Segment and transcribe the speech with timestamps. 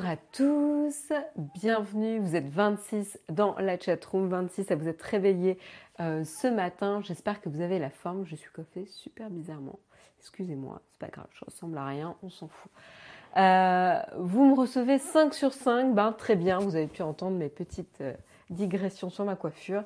[0.00, 1.12] Bonjour à tous,
[1.54, 5.56] bienvenue, vous êtes 26 dans la chatroom, 26 à vous êtes réveillés
[6.00, 9.78] euh, ce matin, j'espère que vous avez la forme, je suis coiffée super bizarrement,
[10.18, 12.72] excusez-moi, c'est pas grave, je ressemble à rien, on s'en fout.
[13.36, 17.48] Euh, vous me recevez 5 sur 5, ben très bien, vous avez pu entendre mes
[17.48, 18.14] petites euh,
[18.50, 19.84] digressions sur ma coiffure.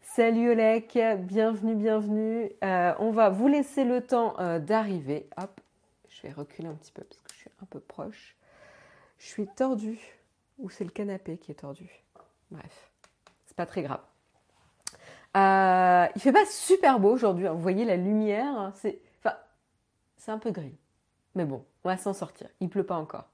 [0.00, 2.50] Salut Olek, bienvenue, bienvenue.
[2.62, 5.28] on va vous laisser le temps d'arriver.
[5.36, 5.60] Hop,
[6.08, 8.34] je vais reculer un petit peu parce que je suis un peu proche
[9.22, 10.00] je suis tordue
[10.58, 11.88] ou c'est le canapé qui est tordu.
[12.50, 12.90] Bref,
[13.46, 14.00] c'est pas très grave.
[15.36, 17.46] Euh, il fait pas super beau aujourd'hui.
[17.46, 17.52] Hein.
[17.52, 19.36] Vous voyez la lumière, hein, c'est, enfin,
[20.26, 20.76] un peu gris.
[21.34, 22.48] Mais bon, on va s'en sortir.
[22.60, 23.28] Il pleut pas encore.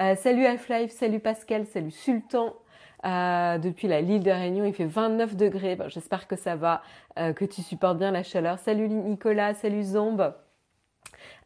[0.00, 2.56] Euh, salut Half-Life, salut Pascal, salut Sultan.
[3.04, 5.78] Euh, depuis la Lille de Réunion, il fait 29 degrés.
[5.88, 6.82] J'espère que ça va,
[7.16, 8.58] que tu supportes bien la chaleur.
[8.58, 10.34] Salut Nicolas, salut Zombe.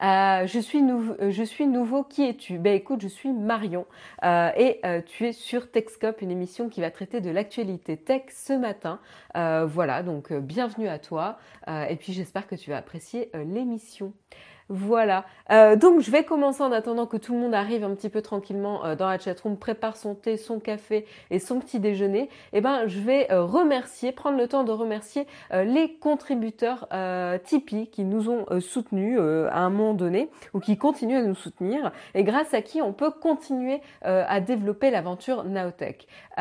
[0.03, 2.59] Euh, je, suis euh, je suis nouveau, qui es-tu?
[2.59, 3.87] Ben écoute, je suis Marion
[4.25, 8.52] euh, et tu es sur TechScope, une émission qui va traiter de l'actualité tech ce
[8.52, 9.01] matin.
[9.35, 11.38] voilà, donc bienvenue à toi
[11.69, 14.13] et puis j'espère que tu vas apprécier l'émission.
[14.74, 15.26] Voilà.
[15.51, 18.23] Euh, donc je vais commencer en attendant que tout le monde arrive un petit peu
[18.23, 22.23] tranquillement euh, dans la chatroom, prépare son thé, son café et son petit déjeuner.
[22.23, 26.88] Et eh ben je vais euh, remercier, prendre le temps de remercier les contributeurs
[27.45, 31.93] Tipeee qui nous ont soutenus à un moment donné ou qui continuent à nous soutenir
[32.15, 36.06] et grâce à qui on peut continuer à développer l'aventure Naotech.
[36.37, 36.40] tu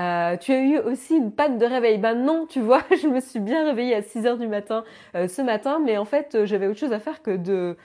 [0.51, 1.97] as eu aussi une panne de réveil.
[1.97, 5.41] Ben non, tu vois, je me suis bien réveillée à 6 heures du matin ce
[5.41, 7.75] matin, mais en fait j'avais autre chose à faire que de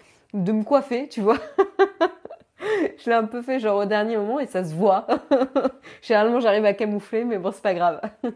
[0.44, 1.38] de me coiffer, tu vois.
[2.98, 5.06] je l'ai un peu fait genre au dernier moment et ça se voit.
[6.02, 8.00] Généralement, j'arrive à camoufler, mais bon, c'est pas grave.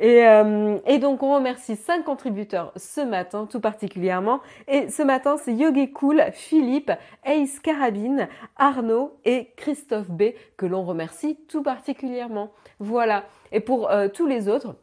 [0.00, 4.40] Euh, et, donc, on remercie cinq contributeurs ce matin, tout particulièrement.
[4.68, 6.92] Et ce matin, c'est Yogi Cool, Philippe,
[7.24, 12.52] Ace Carabine, Arnaud et Christophe B que l'on remercie tout particulièrement.
[12.78, 13.24] Voilà.
[13.50, 14.76] Et pour euh, tous les autres,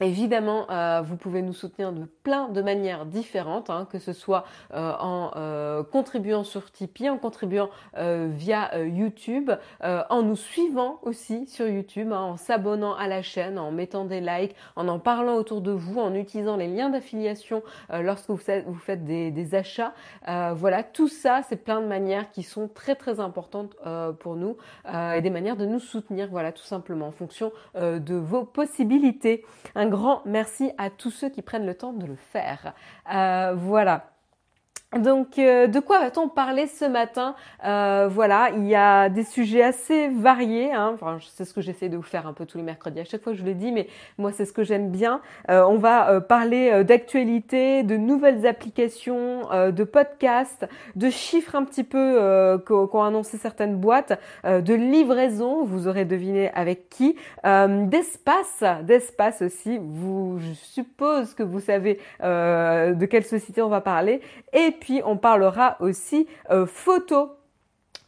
[0.00, 4.44] Évidemment, euh, vous pouvez nous soutenir de plein de manières différentes, hein, que ce soit
[4.74, 9.50] euh, en euh, contribuant sur Tipeee, en contribuant via YouTube,
[9.82, 14.20] en nous suivant aussi sur YouTube, hein, en s'abonnant à la chaîne, en mettant des
[14.20, 19.04] likes, en en parlant autour de vous, en utilisant les liens d'affiliation lorsque vous faites,
[19.04, 19.94] des, des achats.
[20.26, 23.74] voilà, tout ça, c'est plein de manières qui sont très très importantes
[24.20, 24.56] pour nous
[25.12, 29.44] et des manières de nous soutenir, voilà, tout simplement en fonction de vos possibilités
[29.88, 32.74] grand merci à tous ceux qui prennent le temps de le faire.
[33.12, 34.17] Euh, voilà.
[34.96, 39.62] Donc, euh, de quoi va-t-on parler ce matin euh, Voilà, il y a des sujets
[39.62, 40.72] assez variés.
[40.72, 40.92] Hein.
[40.94, 43.00] Enfin, c'est ce que j'essaie de vous faire un peu tous les mercredis.
[43.00, 45.20] À chaque fois, je le dis, mais moi, c'est ce que j'aime bien.
[45.50, 50.66] Euh, on va parler d'actualité, de nouvelles applications, de podcasts,
[50.96, 55.64] de chiffres un petit peu qu'ont annoncé certaines boîtes, de livraison.
[55.64, 59.78] Vous aurez deviné avec qui D'espace, d'espace aussi.
[59.80, 64.22] Vous, je suppose que vous savez de quelle société on va parler.
[64.78, 67.30] Puis on parlera aussi euh, photos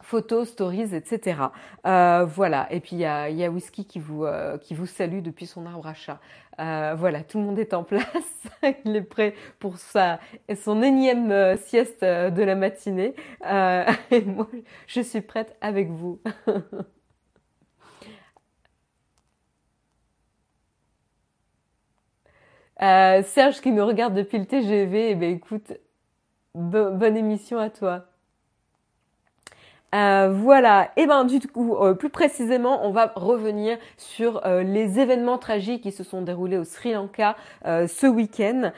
[0.03, 1.37] photos, stories, etc.
[1.85, 2.67] Euh, voilà.
[2.71, 5.87] Et puis il y a, Whisky qui vous, euh, qui vous salue depuis son arbre
[5.87, 6.19] à chat.
[6.57, 8.43] voilà, tout le monde est en place.
[8.85, 10.19] il est prêt pour sa,
[10.63, 13.15] son énième sieste de la matinée.
[14.11, 14.49] et moi,
[14.87, 16.19] je suis prête avec vous.
[22.81, 25.71] Serge qui nous regarde depuis le TGV, eh bien écoute,
[26.55, 28.10] bonne émission à toi.
[29.93, 34.99] Euh, voilà, et ben du coup, euh, plus précisément, on va revenir sur euh, les
[34.99, 37.35] événements tragiques qui se sont déroulés au Sri Lanka
[37.65, 38.71] ce week-end,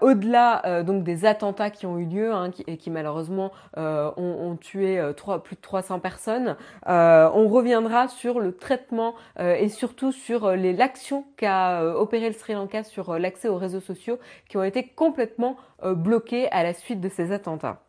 [0.00, 5.00] au-delà donc des attentats qui ont eu lieu hein, et qui malheureusement ont, tué
[5.44, 6.56] plus de 300 personnes.
[6.86, 13.18] on reviendra sur le traitement et surtout sur l'action qu'a opéré le Sri Lanka sur
[13.18, 14.18] l'accès aux réseaux sociaux
[14.48, 17.87] qui ont été complètement bloqués à la suite de ces attentats.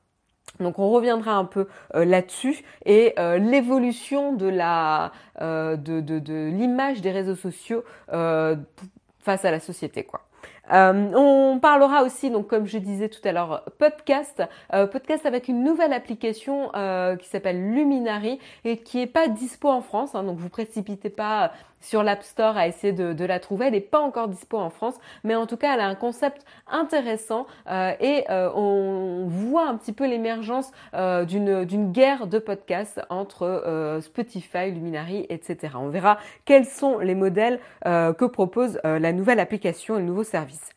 [0.59, 5.11] Donc on reviendra un peu euh, là-dessus et euh, l'évolution de la
[5.41, 10.22] euh, de, l'image des réseaux sociaux face à la société quoi.
[10.72, 14.43] on parlera aussi, donc comme je disais tout à l'heure, podcast,
[14.91, 16.72] podcast avec une nouvelle application
[17.19, 20.16] qui s'appelle Luminary et qui est pas dispo en France.
[20.16, 23.67] Hein, donc vous précipitez pas sur l'App Store à essayer de, la trouver.
[23.67, 26.46] Elle n'est pas encore dispo en France, mais en tout cas, elle a un concept
[26.67, 33.02] intéressant euh, et euh, on voit un petit peu l'émergence euh, d'une guerre de podcasts
[33.09, 35.73] entre Spotify, Luminary, etc.
[35.76, 40.70] On verra quels sont les modèles que propose la nouvelle application et le nouveau service.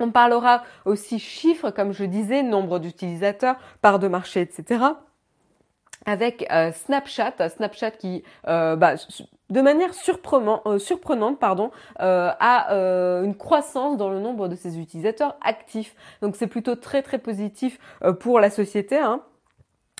[0.00, 4.84] On parlera aussi chiffres, comme je disais, nombre d'utilisateurs, part de marché, etc.
[6.06, 8.96] avec Snapchat, Snapchat qui bah,
[9.54, 12.74] de manière surprenante, pardon, a
[13.22, 15.94] une croissance dans le nombre de ses utilisateurs actifs.
[16.20, 17.78] Donc c'est plutôt très très positif
[18.20, 18.98] pour la société.
[18.98, 19.22] Hein.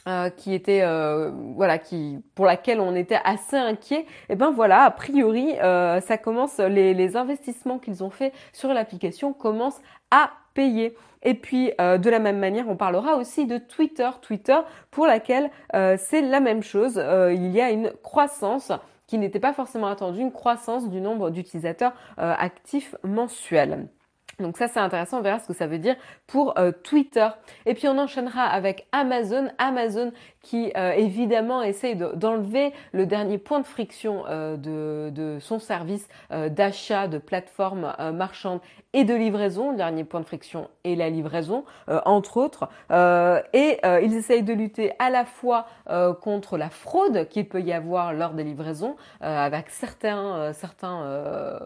[0.07, 4.83] Euh, qui était euh, voilà qui pour laquelle on était assez inquiet et ben voilà
[4.83, 9.81] a priori euh, ça commence les, les investissements qu'ils ont fait sur l'application commencent
[10.11, 14.59] à payer et puis de la même manière on parlera aussi de Twitter Twitter
[14.91, 17.03] pour laquelle c'est la même chose
[17.33, 18.73] il y a une croissance
[19.15, 23.87] qui n'était pas forcément attendue une croissance du nombre d'utilisateurs actifs mensuels
[24.41, 25.97] donc ça c'est intéressant, on verra ce que ça veut dire
[26.27, 27.29] pour euh, Twitter.
[27.67, 29.49] Et puis on enchaînera avec Amazon.
[29.59, 36.09] Amazon qui euh, évidemment essaye d'enlever le dernier point de friction euh, de, son service
[36.31, 38.61] d'achat de plateformes marchandes
[38.93, 39.71] et de livraison.
[39.71, 41.65] Le dernier point de friction est la livraison,
[42.05, 42.69] entre autres.
[43.53, 45.67] et ils essayent de lutter à la fois
[46.21, 51.59] contre la fraude qu'il peut y avoir lors des livraisons, avec certains, certains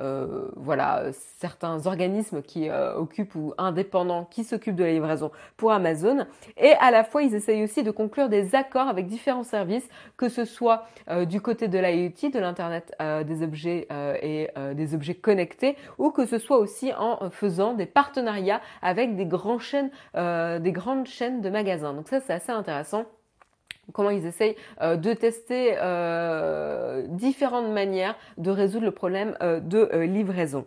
[0.00, 1.04] euh, voilà,
[1.38, 6.26] certains organismes qui euh, occupent ou indépendants qui s'occupent de la livraison pour Amazon.
[6.56, 10.28] Et à la fois, ils essayent aussi de conclure des accords avec différents services, que
[10.28, 12.92] ce soit euh, du côté de l'IoT, de l'Internet
[13.26, 13.86] des objets
[14.22, 19.26] et des objets connectés, ou que ce soit aussi en faisant des partenariats avec des,
[19.26, 21.92] grands chaînes, des grandes chaînes de magasins.
[21.94, 23.04] Donc ça, c'est assez intéressant
[23.92, 29.88] comment ils essayent euh, de tester euh, différentes manières de résoudre le problème euh, de
[30.02, 30.66] livraison.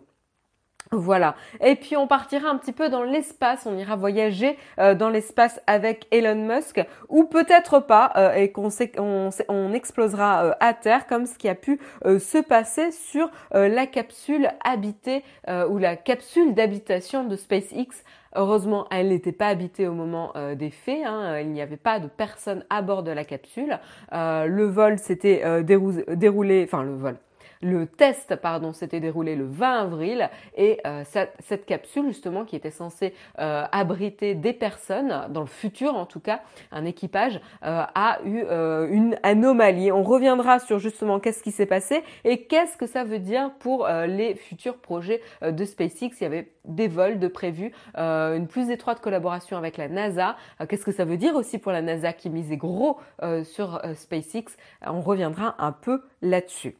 [0.90, 1.34] Voilà.
[1.60, 6.06] Et puis on partira un petit peu dans l'espace, on ira voyager dans l'espace avec
[6.10, 6.80] Elon Musk,
[7.10, 11.78] ou peut-être pas, et qu'on on, on, explosera à terre, comme ce qui a pu
[12.06, 15.24] se passer sur la capsule habitée
[15.68, 18.02] ou la capsule d'habitation de SpaceX
[18.34, 21.04] Heureusement, elle n'était pas habitée au moment euh, des faits.
[21.06, 21.40] Hein.
[21.40, 23.78] Il n'y avait pas de personne à bord de la capsule.
[24.12, 27.16] Euh, le vol s'était euh, déroulé, enfin le vol,
[27.60, 32.70] le test, pardon, s'était déroulé le 20 avril et euh, cette, capsule justement qui était
[32.70, 36.40] censée euh, abriter des personnes dans le futur en tout cas,
[36.70, 38.44] un équipage euh, a eu
[38.90, 39.90] une anomalie.
[39.92, 43.88] On reviendra sur justement qu'est-ce qui s'est passé et qu'est-ce que ça veut dire pour
[43.88, 46.10] les futurs projets de SpaceX.
[46.20, 50.36] Il y avait des vols de prévus, une plus étroite collaboration avec la NASA.
[50.68, 52.98] qu'est-ce que ça veut dire aussi pour la NASA qui misait gros
[53.44, 54.56] sur SpaceX?
[54.86, 56.76] On reviendra un peu là-dessus.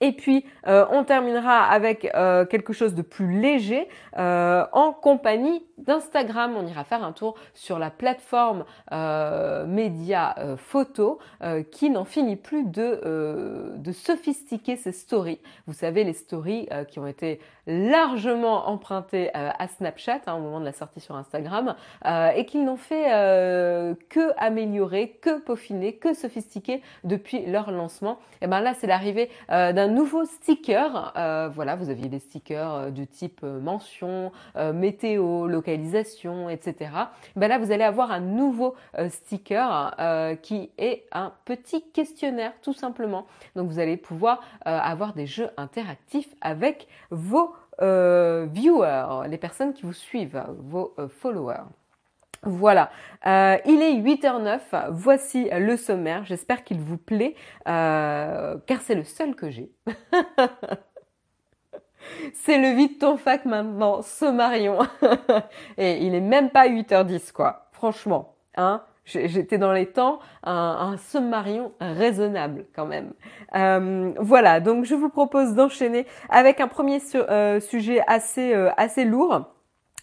[0.00, 3.88] Et puis, euh, on terminera avec euh, quelque chose de plus léger
[4.18, 6.54] euh, en compagnie d'Instagram.
[6.56, 8.64] On ira faire un tour sur la plateforme
[9.66, 11.18] média photo
[11.70, 15.40] qui n'en finit plus de, de sophistiquer ses stories.
[15.66, 20.64] Vous savez, les stories qui ont été largement empruntées à Snapchat hein, au moment de
[20.64, 21.74] la sortie sur Instagram
[22.04, 23.04] et qui n'ont fait
[24.08, 28.18] que améliorer, que peaufiner, que sophistiquer depuis leur lancement.
[28.42, 31.12] Et ben là, c'est l'arrivée d'un nouveau sticker.
[31.16, 34.32] Euh, voilà, vous aviez des stickers euh, du type euh, mention,
[34.74, 36.90] météo, etc.
[37.36, 38.74] Ben là, vous allez avoir un nouveau
[39.08, 39.94] sticker
[40.42, 43.26] qui est un petit questionnaire, tout simplement.
[43.54, 49.92] Donc, vous allez pouvoir avoir des jeux interactifs avec vos viewers, les personnes qui vous
[49.92, 51.64] suivent, vos followers.
[52.46, 52.90] Voilà,
[53.26, 57.34] euh, il est 8h09, voici le sommaire, j'espère qu'il vous plaît,
[57.66, 59.70] euh, car c'est le seul que j'ai.
[62.34, 64.78] c'est le vide ton fac maintenant, Sommarion.
[65.78, 68.34] Et il est même pas 8h10 quoi, franchement.
[68.56, 73.12] Hein J'étais dans les temps, un, un sommarion raisonnable quand même.
[73.54, 76.98] Euh, voilà, donc je vous propose d'enchaîner avec un premier
[77.60, 79.55] sujet assez, assez lourd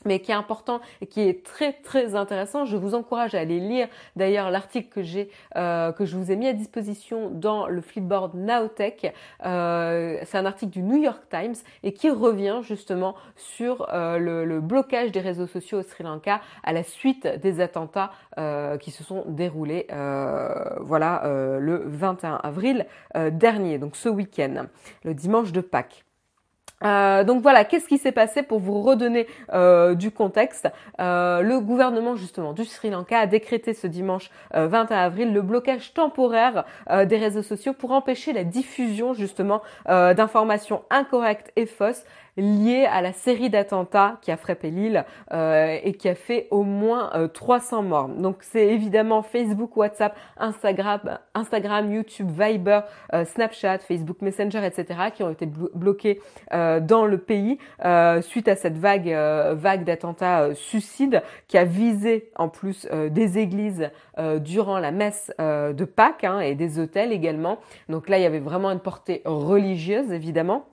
[0.05, 2.65] mais qui est important et qui est très très intéressant.
[2.65, 6.36] Je vous encourage à aller lire d'ailleurs l'article que j'ai euh, que je vous ai
[6.36, 9.13] mis à disposition dans le Flipboard Nowtech.
[9.45, 14.45] Euh, c'est un article du New York Times et qui revient justement sur euh, le,
[14.45, 18.91] le, blocage des réseaux sociaux au Sri Lanka à la suite des attentats euh, qui
[18.91, 21.24] se sont déroulés euh, voilà
[21.60, 22.86] le 21 avril
[23.31, 24.65] dernier, donc ce week-end,
[25.03, 26.05] le dimanche de Pâques.
[26.83, 30.67] Euh, donc voilà, qu'est-ce qui s'est passé pour vous redonner euh, du contexte?
[30.99, 35.93] Euh, Le gouvernement justement du Sri Lanka a décrété ce dimanche 21 avril le blocage
[35.93, 42.03] temporaire des réseaux sociaux pour empêcher la diffusion justement d'informations incorrectes et fausses
[42.37, 46.63] lié à la série d'attentats qui a frappé l'île euh, et qui a fait au
[46.63, 48.09] moins 300 euh, morts.
[48.09, 52.81] Donc c'est évidemment Facebook, WhatsApp, Instagram, Instagram YouTube, Viber,
[53.13, 55.11] euh, Snapchat, Facebook Messenger, etc.
[55.13, 56.21] qui ont été bloqués
[56.51, 57.57] dans le pays
[58.21, 59.09] suite à cette vague,
[59.53, 63.89] vague d'attentats suicides qui a visé en plus des églises
[64.39, 67.59] durant la messe de Pâques hein, et des hôtels également.
[67.89, 70.65] Donc là, il y avait vraiment une portée religieuse évidemment.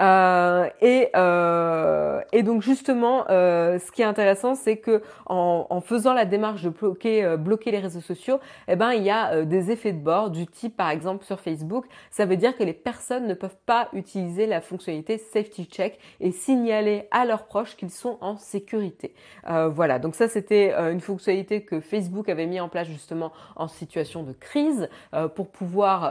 [0.00, 5.80] Euh, et, euh, et donc justement, euh, ce qui est intéressant, c'est que en, en,
[5.80, 9.34] faisant la démarche de bloquer, euh, bloquer les réseaux sociaux, eh ben il y a
[9.34, 12.64] euh, des effets de bord du type, par exemple sur Facebook, ça veut dire que
[12.64, 17.76] les personnes ne peuvent pas utiliser la fonctionnalité Safety Check et signaler à leurs proches
[17.76, 19.14] qu'ils sont en sécurité.
[19.46, 24.22] voilà, donc ça c'était une fonctionnalité que Facebook avait mis en place justement en situation
[24.22, 24.88] de crise
[25.34, 26.04] pour pouvoir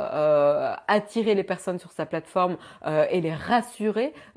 [0.87, 2.57] attirer les personnes sur sa plateforme
[3.09, 3.70] et les rassurer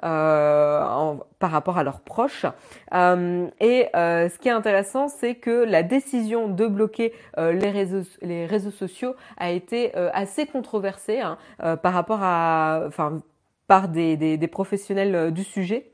[0.05, 2.47] euh, par rapport à leurs proches.
[2.93, 8.71] Euh, et euh, ce qui est intéressant, c'est que la décision de bloquer les, réseaux,
[8.71, 11.38] sociaux a été assez controversée hein,
[11.76, 13.19] par rapport à, enfin,
[13.67, 15.94] par des professionnels du sujet.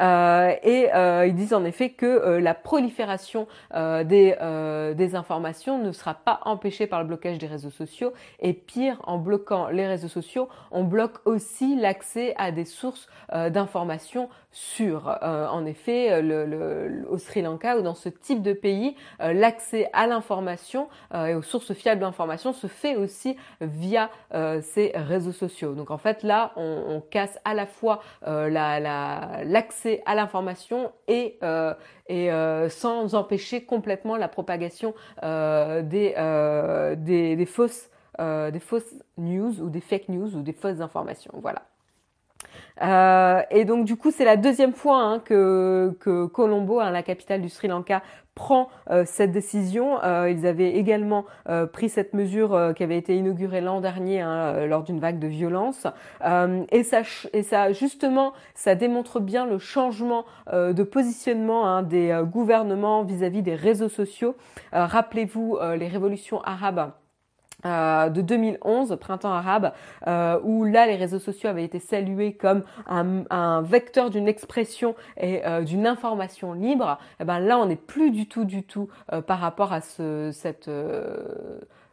[0.00, 4.34] Euh, et euh, ils disent en effet que euh, la prolifération des,
[4.96, 8.12] des informations ne sera pas empêchée par le blocage des réseaux sociaux.
[8.40, 14.28] Et pire, en bloquant les réseaux sociaux, on bloque aussi l'accès à des sources d'informations
[14.50, 15.18] sûres.
[15.22, 20.06] en effet, le, le, au Sri Lanka ou dans ce type de pays, l'accès à
[20.06, 24.10] l'information et aux sources fiables d'information se fait aussi via
[24.62, 25.74] ces réseaux sociaux.
[25.74, 29.44] Donc en fait là, on, on casse à la fois l'accès la,
[30.06, 31.74] à l'information et, euh,
[32.10, 39.80] euh, sans empêcher complètement la propagation euh, des, des, fausses, des fausses news ou des
[39.80, 41.32] fake news ou des fausses informations.
[41.42, 41.62] Voilà.
[43.50, 47.42] Et donc du coup, c'est la deuxième fois hein, que, que Colombo, hein, la capitale
[47.42, 48.02] du Sri Lanka,
[48.38, 49.98] prend euh, cette décision.
[50.04, 51.24] Euh, ils avaient également
[51.72, 55.86] pris cette mesure qui avait été inaugurée l'an dernier hein, lors d'une vague de violence.
[56.70, 57.00] et, ça,
[57.32, 63.42] et ça, justement, ça démontre bien le changement de positionnement hein, des gouvernements vis-à-vis -vis
[63.42, 64.36] des réseaux sociaux.
[64.72, 66.92] Rappelez-vous les révolutions arabes
[67.66, 69.72] euh, de 2011, printemps arabe,
[70.06, 75.44] euh, où là les réseaux sociaux avaient été salués comme un, vecteur d'une expression et
[75.44, 76.98] euh, d'une information libre.
[77.18, 78.88] Et eh ben là on n'est plus du tout du tout
[79.26, 80.70] par rapport à ce cette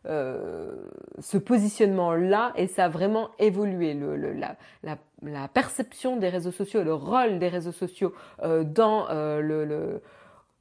[0.07, 3.95] ce positionnement-là et ça a vraiment évolué.
[3.95, 9.99] Le, la, la, la, perception des réseaux sociaux, le rôle des réseaux sociaux dans le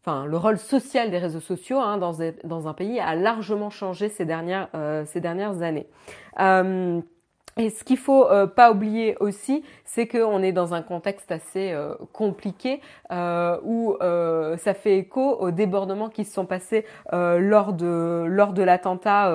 [0.05, 4.25] enfin le rôle social des réseaux sociaux hein, dans, un pays a largement changé ces
[4.25, 5.87] dernières, euh, ces dernières années.
[6.41, 7.01] Euh,
[7.57, 11.71] et ce qu'il faut euh, pas oublier aussi, c'est qu'on est dans un contexte assez
[11.71, 12.81] euh, compliqué
[13.13, 18.53] euh, où euh, ça fait écho aux débordements qui se sont passés lors de lors
[18.53, 19.33] de l'attentat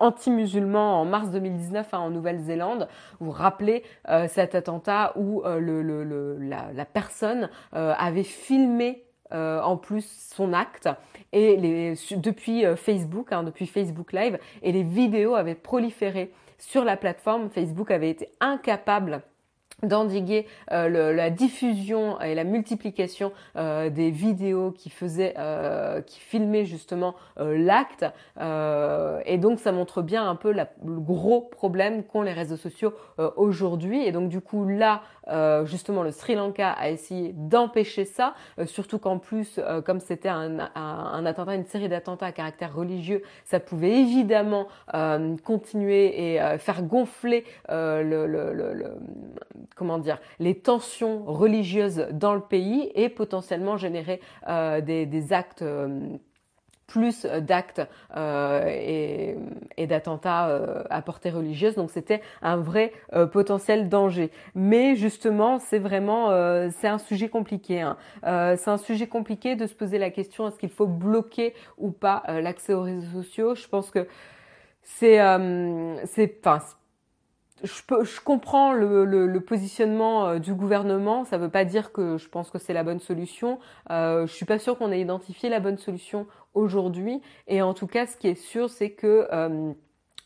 [0.00, 2.88] anti-musulman en mars 2019 hein, en Nouvelle-Zélande.
[3.20, 3.84] Vous vous rappelez
[4.28, 10.52] cet attentat où le, le, le, la, la, personne avait filmé euh, en plus son
[10.52, 10.88] acte
[11.32, 16.84] et les, depuis euh, Facebook, hein, depuis Facebook Live, et les vidéos avaient proliféré sur
[16.84, 17.50] la plateforme.
[17.50, 19.22] Facebook avait été incapable
[19.84, 26.64] d'endiguer euh, la diffusion et la multiplication euh, des vidéos qui faisaient, euh, qui filmaient
[26.64, 28.04] justement l'acte.
[29.26, 32.92] et donc ça montre bien un peu le gros problème qu'ont les réseaux sociaux
[33.36, 34.04] aujourd'hui.
[34.04, 35.02] Et donc du coup là,
[35.64, 38.34] justement, le Sri Lanka a essayé d'empêcher ça,
[38.66, 43.60] surtout qu'en plus, comme c'était un, un, attentat, une série d'attentats à caractère religieux, ça
[43.60, 44.68] pouvait évidemment
[45.44, 48.96] continuer et faire gonfler le, le, le
[49.74, 56.00] comment dire, les tensions religieuses dans le pays et potentiellement générer euh, des, actes euh,
[56.86, 57.80] plus d'actes
[58.16, 59.36] euh,
[59.76, 61.74] et, d'attentats à portée religieuse.
[61.74, 62.92] Donc c'était un vrai
[63.32, 64.30] potentiel danger.
[64.54, 66.30] Mais justement, c'est vraiment
[66.70, 67.80] c'est un sujet compliqué.
[67.80, 67.96] Hein.
[68.22, 72.22] c'est un sujet compliqué de se poser la question est-ce qu'il faut bloquer ou pas
[72.28, 73.54] l'accès aux réseaux sociaux?
[73.54, 74.06] Je pense que
[74.82, 75.18] c'est
[76.06, 76.28] c'est
[77.64, 81.24] je, peux, je comprends le, le, le positionnement euh, du gouvernement.
[81.24, 83.58] Ça ne veut pas dire que je pense que c'est la bonne solution.
[83.90, 87.20] Euh, je suis pas sûre qu'on ait identifié la bonne solution aujourd'hui.
[87.48, 89.72] Et en tout cas, ce qui est sûr, c'est que euh,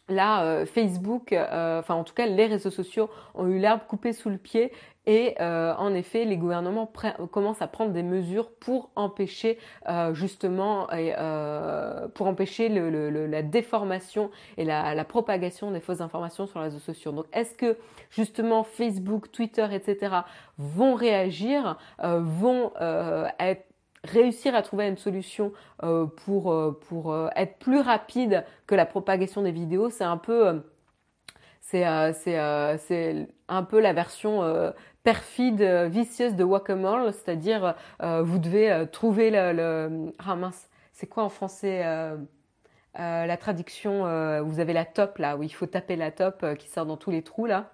[0.09, 4.39] là, Facebook, enfin en tout cas les réseaux sociaux ont eu l'herbe coupée sous le
[4.39, 4.73] pied
[5.09, 6.93] et euh, en effet, les gouvernements
[7.33, 14.67] commencent à prendre des mesures pour empêcher euh, justement, euh, pour empêcher la déformation et
[14.67, 17.13] la, propagation des fausses informations sur les réseaux sociaux.
[17.13, 17.79] Donc, est-ce que
[18.11, 20.15] justement Facebook, Twitter, etc.
[20.59, 22.73] vont réagir, vont
[24.05, 25.55] réussir à trouver une solution
[26.17, 29.89] pour, pour être plus rapide que la propagation des vidéos?
[29.89, 30.61] C'est un peu
[31.61, 31.85] c'est
[33.49, 34.73] un peu la version
[35.09, 40.13] perfide, euh, vicieuse de Whack-A-Mole, c'est-à-dire euh, vous devez euh, trouver le, le...
[40.19, 41.83] Ah mince, c'est quoi en français
[42.95, 44.03] la traduction
[44.43, 47.11] Vous avez la top là, où il faut taper la top qui sort dans tous
[47.11, 47.71] les trous là.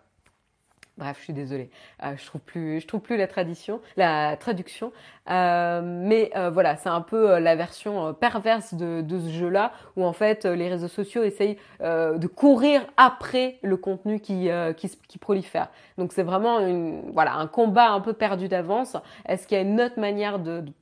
[0.96, 1.70] Bref, je suis désolée,
[2.04, 4.92] euh, je trouve plus, je trouve plus la tradition, la traduction.
[5.28, 10.04] Euh, mais euh, voilà, c'est un peu la version perverse de, de ce jeu-là, où
[10.04, 15.68] en fait les réseaux sociaux essayent de courir après le contenu qui, qui, qui prolifère.
[15.98, 18.96] Donc c'est vraiment une, voilà, un combat un peu perdu d'avance.
[19.26, 20.72] Est-ce qu'il y a une autre manière de, de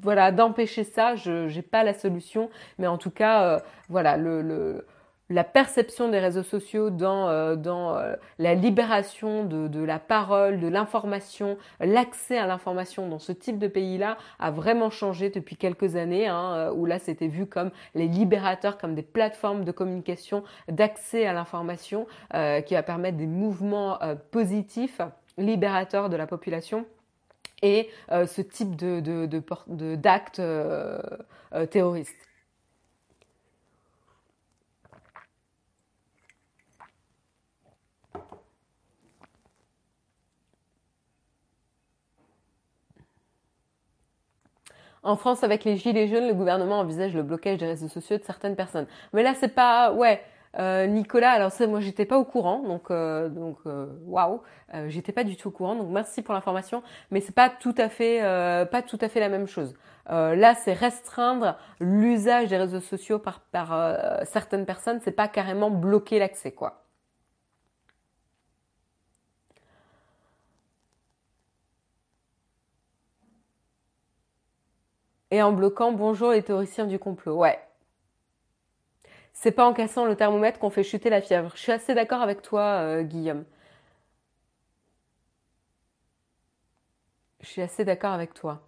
[0.00, 1.14] voilà d'empêcher ça?
[1.14, 4.86] Je n'ai pas la solution, mais en tout cas, voilà le, le
[5.30, 10.60] la perception des réseaux sociaux dans, euh, dans euh, la libération de, de, la parole,
[10.60, 15.96] de l'information, l'accès à l'information dans ce type de pays-là a vraiment changé depuis quelques
[15.96, 20.44] années, hein, euh, où là c'était vu comme les libérateurs, comme des plateformes de communication
[20.68, 22.06] d'accès à l'information
[22.66, 23.98] qui va permettre des mouvements
[24.30, 25.00] positifs,
[25.36, 26.86] libérateurs de la population
[27.62, 30.42] et ce type de, de, d'actes
[31.70, 32.27] terroristes.
[45.08, 48.24] En France, avec les gilets jaunes, le gouvernement envisage le blocage des réseaux sociaux de
[48.24, 48.86] certaines personnes.
[49.14, 50.20] Mais là, c'est pas, ouais,
[50.58, 51.30] euh, Nicolas.
[51.30, 54.42] Alors ça, moi, j'étais pas au courant, donc euh, donc euh, waouh,
[54.88, 55.76] j'étais pas du tout au courant.
[55.76, 58.20] Donc merci pour l'information, mais c'est pas tout à fait
[58.70, 59.74] pas tout à fait la même chose.
[60.10, 63.68] là, c'est restreindre l'usage des réseaux sociaux par par
[64.24, 65.00] certaines personnes.
[65.02, 66.84] C'est pas carrément bloquer l'accès, quoi.
[75.30, 77.36] Et en bloquant bonjour les théoriciens du complot.
[77.36, 77.58] Ouais.
[79.32, 81.52] C'est pas en cassant le thermomètre qu'on fait chuter la fièvre.
[81.54, 83.44] Je suis assez d'accord avec toi, euh, Guillaume.
[87.40, 88.60] Je suis assez d'accord avec toi.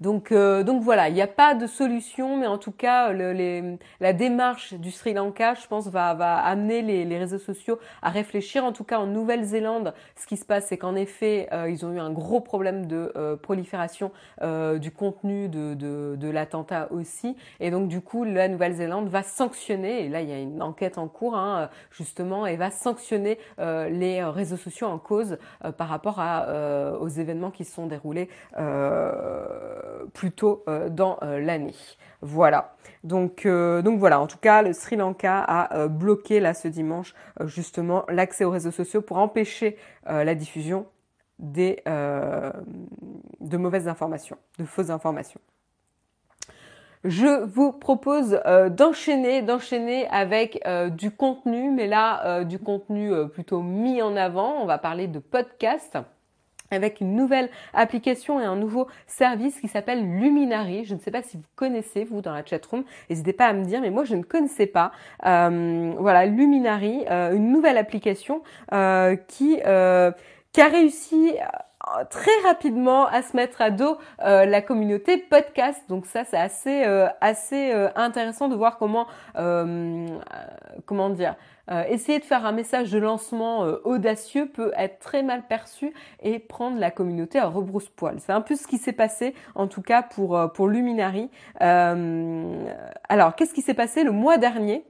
[0.00, 3.32] Donc, euh, donc voilà, il n'y a pas de solution, mais en tout cas, le,
[3.32, 7.78] les, la démarche du Sri Lanka, je pense, va, va amener les, les, réseaux sociaux
[8.02, 8.64] à réfléchir.
[8.64, 11.92] En tout cas, en Nouvelle-Zélande, ce qui se passe, c'est qu'en effet, euh, ils ont
[11.92, 14.10] eu un gros problème de euh, prolifération
[14.80, 17.36] du contenu de, de, de l'attentat aussi.
[17.60, 20.98] Et donc, du coup, la Nouvelle-Zélande va sanctionner, et là, il y a une enquête
[20.98, 25.38] en cours, hein, justement, et va sanctionner les réseaux sociaux en cause
[25.78, 28.28] par rapport à, aux événements qui se sont déroulés
[30.12, 31.74] plus tôt euh, dans euh, l'année.
[32.22, 32.74] Voilà.
[33.02, 38.04] Donc, euh, voilà, en tout cas, le Sri Lanka a bloqué là ce dimanche justement
[38.08, 40.86] l'accès aux réseaux sociaux pour empêcher la diffusion
[41.38, 45.40] des, de mauvaises informations, de fausses informations.
[47.04, 54.16] Je vous propose d'enchaîner, d'enchaîner avec du contenu, mais là du contenu plutôt mis en
[54.16, 54.62] avant.
[54.62, 55.98] On va parler de podcast
[56.70, 60.84] avec une nouvelle application et un nouveau service qui s'appelle Luminary.
[60.84, 62.84] Je ne sais pas si vous connaissez, vous, dans la chatroom.
[63.08, 64.92] N'hésitez pas à me dire, mais moi, je ne connaissais pas.
[65.26, 71.34] Euh, voilà, Luminary, euh, une nouvelle application euh, qui, qui a réussi
[72.10, 75.82] très rapidement à se mettre à dos la communauté podcast.
[75.88, 76.82] Donc ça, c'est assez
[77.20, 79.06] assez intéressant de voir comment
[80.86, 81.36] comment dire
[81.70, 85.94] euh, essayer de faire un message de lancement euh, audacieux peut être très mal perçu
[86.22, 88.20] et prendre la communauté à rebrousse-poil.
[88.20, 91.30] C'est un peu ce qui s'est passé, en tout cas pour, euh, pour Luminary.
[91.60, 94.84] alors, qu'est-ce qui s'est passé le mois dernier?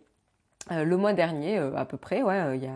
[0.70, 2.72] Le mois dernier, à peu près, ouais, il y a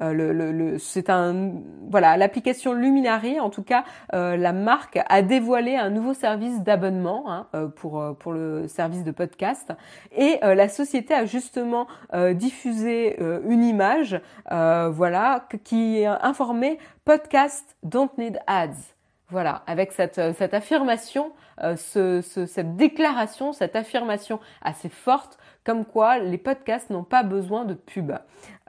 [0.00, 1.52] euh, le, le, c'est un
[1.90, 7.30] voilà l'application Luminary en tout cas euh, la marque a dévoilé un nouveau service d'abonnement
[7.30, 9.72] hein, euh, pour pour le service de podcast
[10.12, 11.86] et la société a justement
[12.34, 18.94] diffusé une image voilà qui informait podcast don't need ads
[19.28, 21.32] Voilà, avec cette, affirmation,
[21.76, 28.12] cette déclaration, cette affirmation assez forte comme quoi les podcasts n'ont pas besoin de pub.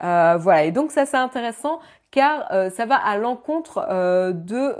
[0.02, 4.76] Euh, voilà, et donc ça c'est intéressant car euh, ça va à l'encontre euh, de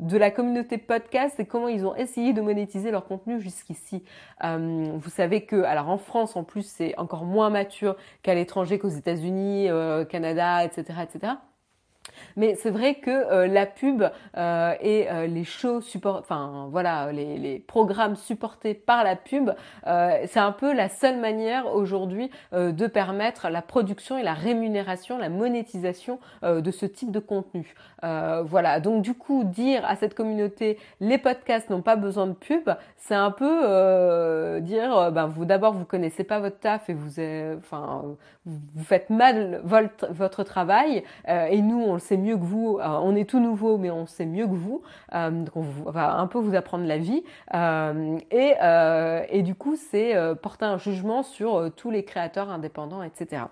[0.00, 4.04] de la communauté podcast et comment ils ont essayé de monétiser leur contenu jusqu'ici.
[4.42, 8.88] vous savez que alors en France en plus c'est encore moins mature qu'à l'étranger qu'aux
[8.88, 9.68] États-Unis,
[10.08, 11.32] Canada, etc., etc.
[12.36, 14.02] Mais c'est vrai que euh, la pub
[14.36, 19.50] euh, et euh, les shows support, enfin voilà, les, les, programmes supportés par la pub,
[19.84, 25.28] c'est un peu la seule manière aujourd'hui de permettre la production et la rémunération, la
[25.28, 27.74] monétisation de ce type de contenu.
[28.02, 32.70] voilà, donc du coup dire à cette communauté les podcasts n'ont pas besoin de pub,
[32.96, 37.20] c'est un peu dire ben vous d'abord vous connaissez pas votre taf et vous
[37.58, 38.02] enfin
[38.44, 42.78] vous faites mal votre, votre travail et nous on le sait mieux que vous.
[42.80, 44.82] Euh, on est tout nouveau, mais on sait mieux que vous.
[45.14, 47.24] Euh, donc on va un peu vous apprendre la vie.
[47.54, 48.54] Euh, et,
[49.30, 53.42] et, du coup, c'est porter un jugement sur tous les créateurs indépendants, etc.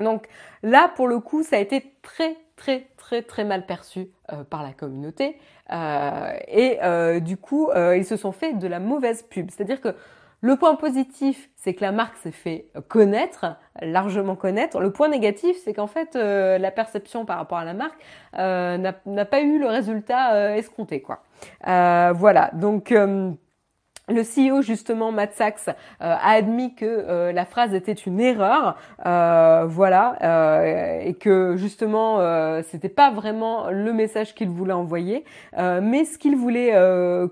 [0.00, 0.28] Donc
[0.62, 4.08] là, pour le coup, ça a été très très très très mal perçu
[4.50, 5.38] par la communauté
[5.70, 9.50] et du coup ils se sont fait de la mauvaise pub.
[9.50, 9.94] C'est-à-dire que
[10.40, 14.78] le point positif, c'est que la marque s'est fait connaître, largement connaître.
[14.80, 17.98] Le point négatif, c'est qu'en fait, euh, la perception par rapport à la marque
[18.38, 21.24] euh, n'a pas eu le résultat euh, escompté, quoi.
[21.64, 22.50] voilà.
[22.54, 22.94] Donc
[24.08, 25.68] le CEO justement Matt Sachs
[26.00, 32.20] a admis que la phrase était une erreur, voilà, et que justement
[32.62, 35.24] c'était pas vraiment le message qu'il voulait envoyer,
[35.56, 36.72] mais ce qu'il voulait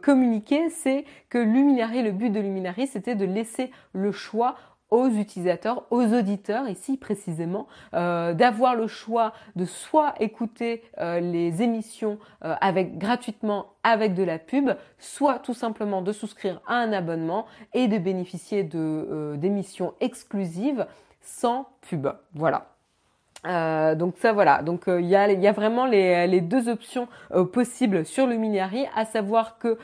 [0.03, 4.57] communiquer, c'est que Luminary, le but de Luminary, c'était de laisser le choix
[4.90, 11.62] aux utilisateurs, aux auditeurs ici précisément, euh, d'avoir le choix de soit écouter euh, les
[11.62, 16.92] émissions euh, avec gratuitement avec de la pub, soit tout simplement de souscrire à un
[16.92, 20.87] abonnement et de bénéficier de d'émissions exclusives
[21.20, 22.09] sans pub.
[22.35, 22.76] Voilà.
[23.47, 26.69] Euh, donc ça voilà, donc euh, il y, a, y, a, vraiment les, les deux
[26.69, 29.79] options euh, possibles sur le Miniari, à savoir que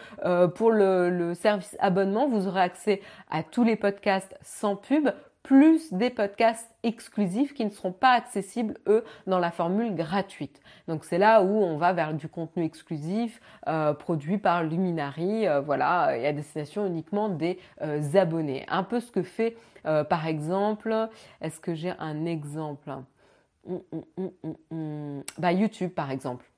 [0.48, 5.10] pour le, le, service abonnement, vous aurez accès à tous les podcasts sans pub,
[5.42, 10.60] plus des podcasts exclusifs qui ne seront pas accessibles, eux, dans la formule gratuite.
[10.88, 13.40] Donc c'est là où on va vers du contenu exclusif
[13.98, 17.58] produit par Luminary, voilà, et à destination uniquement des
[18.14, 18.64] abonnés.
[18.68, 21.08] Un peu ce que fait, par exemple,
[21.40, 22.92] est-ce que j'ai un exemple?
[25.38, 26.52] Bah, YouTube par exemple.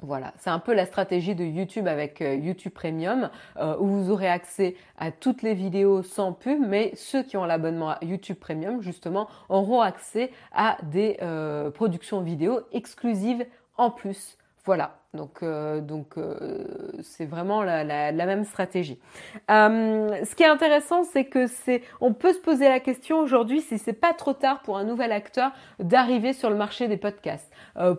[0.00, 4.10] Voilà, c'est un peu la stratégie de YouTube avec euh, YouTube Premium euh, où vous
[4.12, 8.36] aurez accès à toutes les vidéos sans pub, mais ceux qui ont l'abonnement à YouTube
[8.38, 13.44] Premium justement auront accès à des euh, productions vidéo exclusives
[13.76, 14.38] en plus.
[14.64, 16.16] Voilà, donc donc
[17.00, 18.98] c'est vraiment la, même stratégie.
[19.48, 23.78] ce qui est intéressant, c'est que c'est on peut se poser la question aujourd'hui si
[23.78, 27.50] c'est pas trop tard pour un nouvel acteur d'arriver sur le marché des podcasts.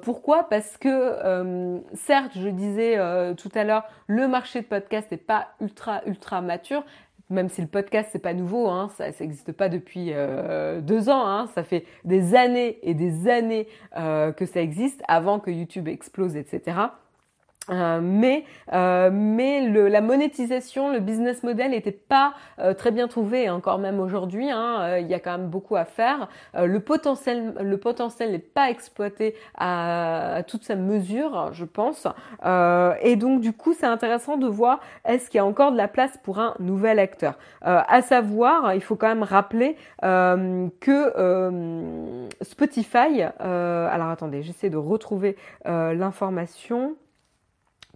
[0.03, 0.47] pourquoi?
[0.47, 2.99] Parce que certes, je disais
[3.35, 6.83] tout à l'heure, le marché de podcast n'est pas ultra ultra mature,
[7.29, 11.25] même si le podcast c'est pas nouveau, hein, ça n'existe pas depuis euh, deux ans,
[11.27, 15.87] hein, ça fait des années et des années euh, que ça existe avant que YouTube
[15.87, 16.77] explose, etc.
[17.69, 23.07] Euh, mais euh, mais le, la monétisation, le business model n'était pas euh, très bien
[23.07, 24.49] trouvé encore même aujourd'hui.
[24.49, 26.27] Hein, il y a quand même beaucoup à faire.
[26.55, 32.07] le potentiel le potentiel n'est pas exploité à, à, toute sa mesure, je pense.
[33.01, 35.87] et donc du coup, c'est intéressant de voir est-ce qu'il y a encore de la
[35.87, 37.35] place pour un nouvel acteur?
[37.61, 43.23] à savoir, il faut quand même rappeler que Spotify.
[43.39, 46.95] alors attendez, j'essaie de retrouver l'information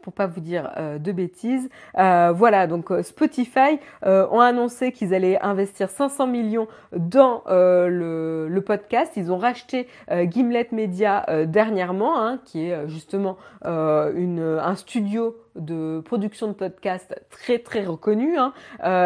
[0.03, 1.69] pour pas vous dire euh, de bêtises.
[1.97, 9.13] Euh, voilà, donc euh, Spotify ont annoncé qu'ils allaient investir 500 millions dans le, podcast.
[9.15, 16.47] Ils ont racheté Gimlet Media dernièrement, hein, qui est justement une, un studio de production
[16.47, 18.37] de podcast très très reconnu.
[18.37, 18.53] Hein.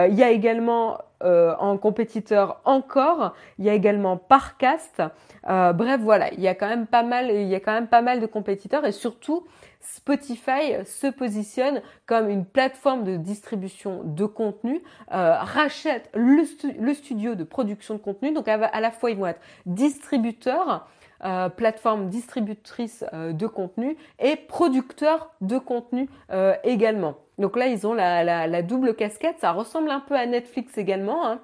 [0.10, 5.04] il y a également en compétiteur encore, il y a également Parcast.
[5.44, 8.02] bref, voilà, il y a quand même pas mal, il y a quand même pas
[8.02, 9.46] mal de compétiteurs et surtout
[9.94, 14.82] Spotify se positionne comme une plateforme de distribution de contenu,
[15.14, 16.44] euh, rachète le,
[16.94, 20.88] studio de production de contenu, donc à, la fois ils vont être distributeurs,
[21.24, 26.10] euh, plateforme distributrice euh, de contenu et producteurs de contenu
[26.64, 27.16] également.
[27.38, 29.38] Donc là, ils ont la, double casquette.
[29.40, 31.28] Ça ressemble un peu à Netflix également.
[31.28, 31.40] Hein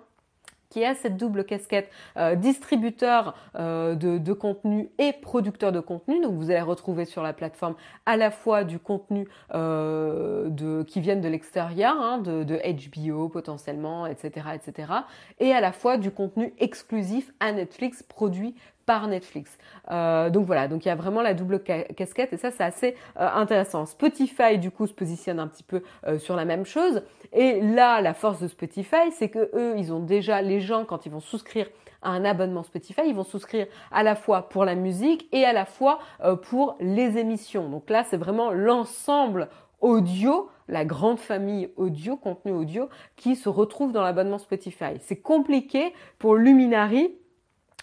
[0.74, 6.20] qui a cette double casquette euh, distributeur euh, de, contenu et producteur de contenu.
[6.20, 7.76] Donc vous allez retrouver sur la plateforme
[8.08, 14.08] à la fois du contenu euh, qui viennent de l'extérieur, hein, de, de, HBO potentiellement,
[14.08, 14.92] etc., etc.,
[15.40, 19.58] et à la fois du contenu exclusif à Netflix produit par Netflix.
[19.92, 22.96] Euh, donc voilà, donc il y a vraiment la double casquette et ça c'est assez
[23.20, 23.86] euh, intéressant.
[23.86, 28.02] Spotify du coup se positionne un petit peu euh, sur la même chose et là
[28.02, 31.20] la force de Spotify c'est que eux ils ont déjà les gens quand ils vont
[31.20, 31.68] souscrire
[32.02, 35.54] à un abonnement Spotify, ils vont souscrire à la fois pour la musique et à
[35.54, 36.00] la fois
[36.42, 37.70] pour les émissions.
[37.70, 39.48] Donc là c'est vraiment l'ensemble
[39.80, 44.98] audio, la grande famille audio, contenu audio, qui se retrouve dans l'abonnement Spotify.
[45.00, 47.14] C'est compliqué pour Luminary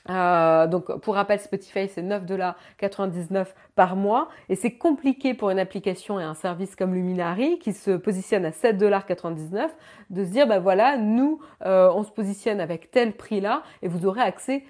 [0.09, 4.29] euh, donc pour rappel, Spotify c'est 9,99$ par mois.
[4.49, 8.51] Et c'est compliqué pour une application et un service comme Luminary qui se positionne à
[8.51, 9.69] 7,99$
[10.11, 13.89] de se dire bah voilà nous euh, on se positionne avec tel prix là et
[13.89, 14.65] vous aurez accès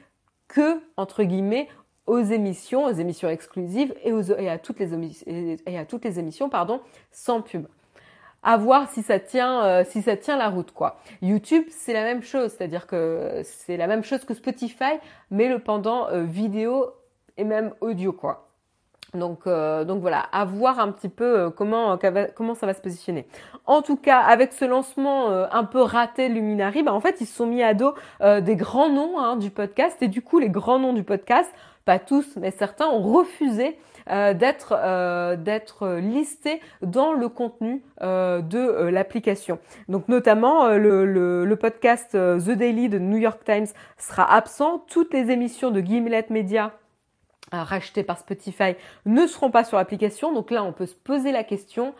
[0.48, 1.68] que entre guillemets
[2.06, 6.80] aux émissions, aux émissions exclusives et, à toutes les, et à toutes les émissions pardon
[7.12, 7.66] sans pub
[8.42, 10.96] à voir si ça tient euh, si ça tient la route quoi.
[11.22, 14.98] YouTube c'est la même chose, c'est-à-dire que c'est la même chose que Spotify
[15.30, 16.86] mais le pendant euh, vidéo
[17.36, 18.46] et même audio quoi.
[19.12, 21.98] Donc, euh, donc voilà, à voir un petit peu comment,
[22.36, 23.26] comment ça va se positionner.
[23.66, 27.34] En tout cas, avec ce lancement un peu raté Luminary, bah en fait, ils se
[27.34, 30.78] sont mis à dos des grands noms hein, du podcast et du coup, les grands
[30.78, 31.52] noms du podcast,
[31.84, 33.76] pas tous, mais certains ont refusé
[34.10, 39.60] euh, d'être euh, d'être listé dans le contenu euh, de l'application.
[39.88, 43.68] Donc notamment le, le, podcast The Daily de New York Times
[43.98, 44.84] sera absent.
[44.88, 46.72] Toutes les émissions de Gimlet Media
[47.52, 48.74] rachetées par Spotify
[49.06, 50.32] ne seront pas sur l'application.
[50.32, 51.94] Donc là, on peut se poser la question.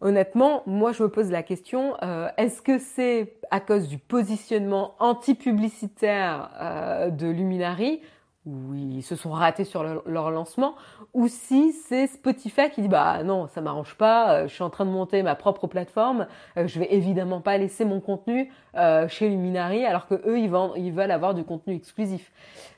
[0.00, 1.96] Honnêtement, moi je me pose la question,
[2.36, 8.00] est-ce que c'est à cause du positionnement anti-publicitaire de Luminary
[8.46, 10.74] où ils se sont ratés sur leur lancement,
[11.14, 14.70] ou si c'est Spotify qui dit bah non, ça m'arrange pas, euh, je suis en
[14.70, 16.26] train de monter ma propre plateforme,
[16.58, 20.50] euh, je vais évidemment pas laisser mon contenu euh, chez Luminary alors que eux ils,
[20.92, 22.32] veulent avoir du contenu exclusif.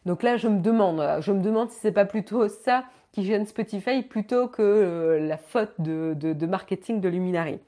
[0.05, 3.47] Donc là je me demande, je me demande si c'est pas plutôt ça qui gêne
[3.47, 7.59] Spotify plutôt que la faute de, de, marketing de Luminary.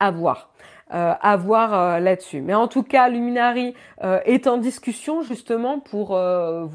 [0.00, 0.50] À voir
[0.90, 2.40] à voir euh, là-dessus.
[2.40, 6.66] Mais en tout cas, Luminary euh, est en discussion justement pour euh,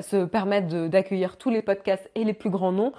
[0.00, 2.92] se permettre d'accueillir tous les podcasts et les plus grands noms.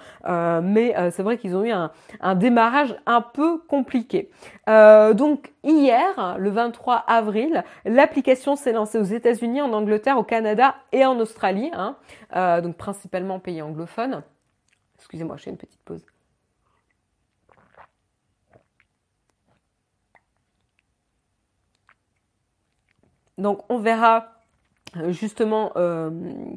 [0.62, 4.30] mais c'est vrai qu'ils ont eu un, un, démarrage un peu compliqué.
[4.66, 11.06] donc hier, le 23 avril, l'application s'est lancée aux États-Unis, en Angleterre, au Canada et
[11.06, 11.96] en Australie, hein,
[12.60, 14.22] donc principalement pays anglophones.
[14.98, 16.04] Excusez-moi, je fais une petite pause.
[23.42, 24.32] Donc on verra
[24.96, 26.10] euh, justement euh,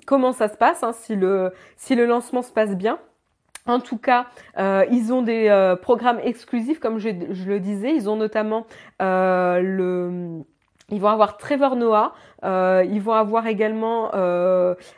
[0.05, 1.51] comment ça se passe, hein, si, le,
[2.05, 2.99] lancement se passe bien.
[3.67, 4.27] En tout cas,
[4.59, 7.95] euh, ils ont des programmes exclusifs, comme je, le disais.
[7.95, 8.65] Ils ont notamment
[8.99, 10.43] le...
[10.91, 14.11] Ils vont avoir Trevor Noah, ils vont avoir également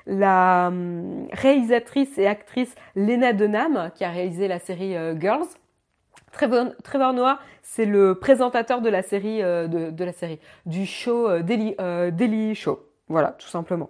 [0.06, 5.47] la hum, réalisatrice et actrice Lena Dunham, qui a réalisé la série Girls.
[6.38, 11.76] Trevor, c'est le présentateur de la série, euh, de, la série, du show euh, Daily,
[11.82, 12.80] euh, Daily Show.
[13.10, 13.89] Voilà, tout simplement.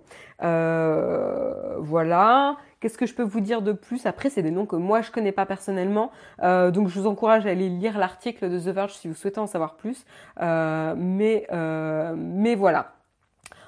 [1.79, 2.57] voilà.
[2.79, 4.05] Qu'est-ce que je peux vous dire de plus?
[4.05, 6.12] Après, c'est des noms que moi je connais pas personnellement,
[6.43, 9.47] donc je vous encourage à aller lire l'article de The Verge si vous souhaitez en
[9.47, 10.05] savoir plus.
[10.39, 12.96] mais mais voilà.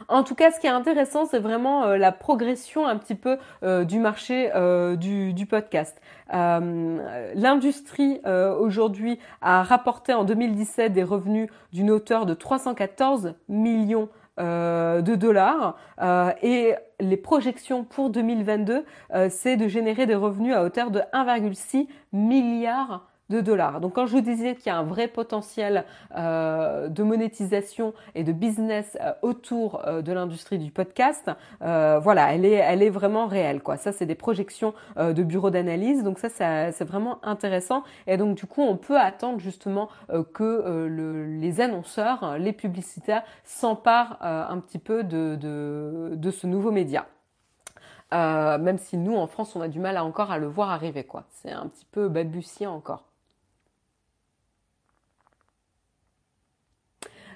[0.09, 3.37] En tout cas, ce qui est intéressant, c'est vraiment euh, la progression un petit peu
[3.61, 6.01] euh, du marché euh, du, du, podcast.
[6.31, 8.21] L'industrie
[8.59, 15.75] aujourd'hui a rapporté en 2017 des revenus d'une hauteur de 314 millions de dollars
[16.43, 18.85] et les projections pour 2022,
[19.29, 23.79] c'est de générer des revenus à hauteur de 1,6 milliard de dollars.
[23.79, 28.23] Donc quand je vous disais qu'il y a un vrai potentiel euh, de monétisation et
[28.23, 33.61] de business euh, autour euh, de l'industrie du podcast, voilà, elle est, vraiment réelle.
[33.61, 33.77] Quoi.
[33.77, 36.03] Ça, c'est des projections de bureaux d'analyse.
[36.03, 37.83] Donc ça, c'est vraiment intéressant.
[38.07, 39.89] Et donc du coup, on peut attendre justement
[40.33, 40.87] que
[41.39, 47.05] les annonceurs, les publicitaires s'emparent un petit peu de, ce nouveau média.
[48.11, 51.25] même si nous en France on a du mal encore à le voir arriver quoi.
[51.29, 53.08] C'est un petit peu balbutiant encore.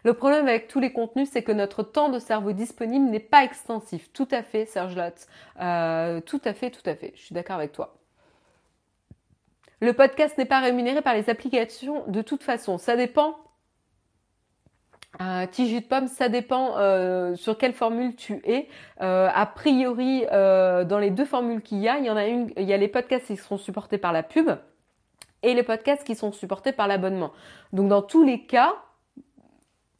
[0.03, 3.43] Le problème avec tous les contenus, c'est que notre temps de cerveau disponible n'est pas
[3.43, 4.11] extensif.
[4.11, 5.27] Tout à fait, Serge Lotz.
[5.61, 7.13] Euh, tout à fait, tout à fait.
[7.15, 7.95] Je suis d'accord avec toi.
[9.79, 12.77] Le podcast n'est pas rémunéré par les applications de toute façon.
[12.77, 13.37] Ça dépend
[15.17, 18.67] petit jus de pomme, ça dépend euh, sur quelle formule tu es.
[19.01, 22.25] Euh, a priori, euh, dans les deux formules qu'il y a, il y en a
[22.25, 24.49] une, il y a les podcasts qui seront supportés par la pub
[25.43, 27.31] et les podcasts qui sont supportés par l'abonnement.
[27.73, 28.75] Donc dans tous les cas,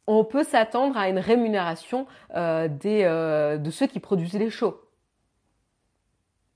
[0.06, 4.80] on peut s'attendre à une rémunération des, de ceux qui produisent les shows.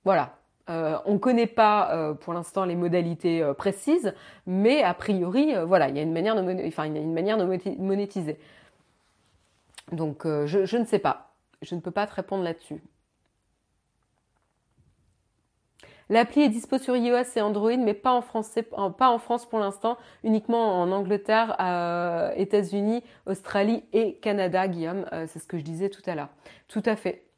[0.05, 0.39] Voilà.
[0.71, 4.13] Euh, on ne connaît pas euh, pour l'instant les modalités euh, précises,
[4.47, 7.45] mais a priori, voilà, il y a une manière de, une manière de
[7.79, 8.39] monétiser.
[9.93, 11.33] Donc, je, ne sais pas.
[11.63, 12.83] Je ne peux pas te répondre là-dessus.
[16.11, 20.91] L'appli est dispo sur iOS et Android, mais pas en, France pour l'instant, uniquement en
[20.91, 21.55] Angleterre,
[22.37, 25.05] États-Unis, Australie et Canada, Guillaume.
[25.27, 26.31] c'est ce que je disais tout à l'heure.
[26.67, 27.29] Tout à fait.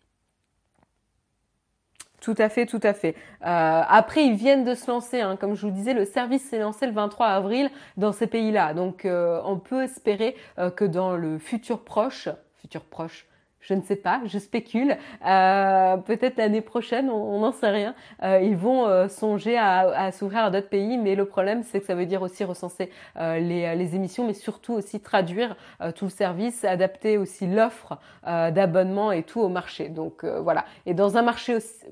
[2.21, 3.17] Tout à fait, tout à fait.
[3.47, 5.21] Euh, après, ils viennent de se lancer.
[5.21, 5.37] Hein.
[5.37, 8.75] Comme je vous disais, le service s'est lancé le 23 avril dans ces pays-là.
[8.75, 12.29] Donc, euh, on peut espérer euh, que dans le futur proche,
[12.59, 13.27] futur proche,
[13.61, 14.97] je ne sais pas, je spécule.
[15.21, 17.95] Peut-être l'année prochaine, on n'en sait rien.
[18.23, 22.07] ils vont songer à, s'ouvrir à d'autres pays, mais le problème, c'est que ça veut
[22.07, 25.57] dire aussi recenser les, émissions, mais surtout aussi traduire
[25.95, 29.89] tout le service, adapter aussi l'offre d'abonnement et tout au marché.
[29.89, 30.65] Donc voilà.
[30.87, 31.85] Et dans un marché aussi,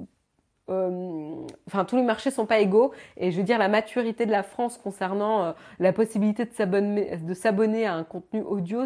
[0.70, 4.30] euh, enfin tous les marchés sont pas égaux et je veux dire la maturité de
[4.30, 8.84] la France concernant euh, la possibilité de s'abonner à un contenu audio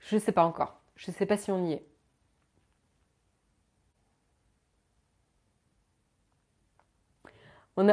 [0.00, 1.86] je sais pas encore je sais pas si on y est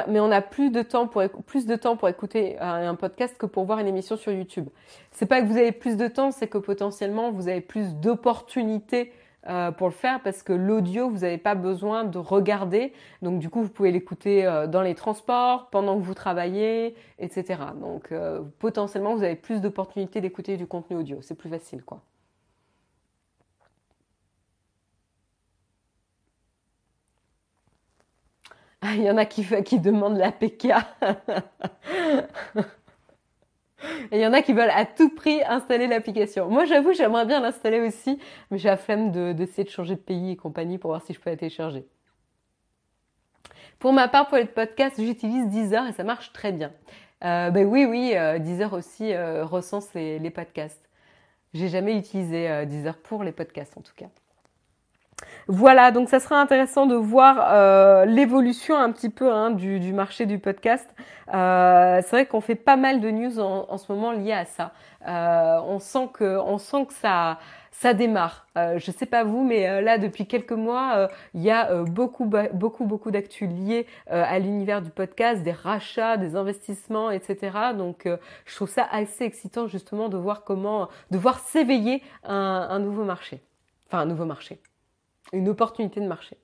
[0.07, 1.21] mais on a plus de temps pour
[2.07, 4.69] écouter un podcast que pour voir une émission sur YouTube.
[5.11, 9.11] C'est pas que vous avez plus de temps, c'est que potentiellement vous avez plus d'opportunités
[9.49, 12.93] euh, pour le faire parce que l'audio, vous n'avez pas besoin de regarder.
[13.21, 17.59] Donc du coup, vous pouvez l'écouter euh, dans les transports, pendant que vous travaillez, etc.
[17.79, 21.17] Donc euh, potentiellement, vous avez plus d'opportunités d'écouter du contenu audio.
[21.21, 22.01] C'est plus facile, quoi.
[28.95, 30.65] Il y en a qui, demandent l'APK.
[34.11, 36.49] Et il y en a qui veulent à tout prix installer l'application.
[36.49, 38.17] Moi, j'avoue, j'aimerais bien l'installer aussi,
[38.49, 41.19] mais j'ai la flemme d'essayer de, changer de pays et compagnie pour voir si je
[41.19, 41.85] peux la télécharger.
[43.79, 46.71] Pour ma part, pour les podcasts, j'utilise Deezer et ça marche très bien.
[47.25, 50.89] Euh, ben oui, oui, euh, Deezer aussi euh, recense les, les podcasts.
[51.53, 54.07] J'ai jamais utilisé Deezer pour les podcasts en tout cas.
[55.47, 60.25] Voilà, donc ça sera intéressant de voir euh, l'évolution un petit peu hein, du, marché
[60.25, 60.89] du podcast.
[61.33, 64.71] Euh, c'est vrai qu'on fait pas mal de news en, ce moment liées à ça.
[65.05, 67.39] Euh, on sent que, on sent que ça,
[67.71, 68.47] ça démarre.
[68.55, 73.11] je sais pas vous, mais là depuis quelques mois, il y a beaucoup, beaucoup, beaucoup
[73.11, 77.51] d'actu liées à l'univers du podcast, des rachats, des investissements, etc.
[77.77, 78.07] Donc,
[78.45, 83.41] je trouve ça assez excitant justement de voir comment, de voir s'éveiller un nouveau marché,
[83.87, 84.61] enfin un nouveau marché
[85.33, 86.37] une opportunité de marché.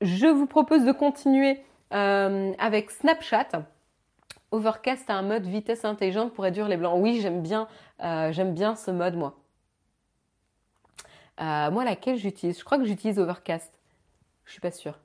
[0.00, 3.48] Je vous propose de continuer euh, avec Snapchat.
[4.50, 6.98] Overcast a un mode vitesse intelligente pour réduire les blancs.
[7.00, 7.68] Oui, j'aime bien,
[8.02, 9.38] euh, bien ce mode, moi.
[11.40, 12.58] Euh, moi, laquelle j'utilise?
[12.58, 13.72] Je crois que j'utilise Overcast.
[14.44, 14.98] Je suis pas sûre.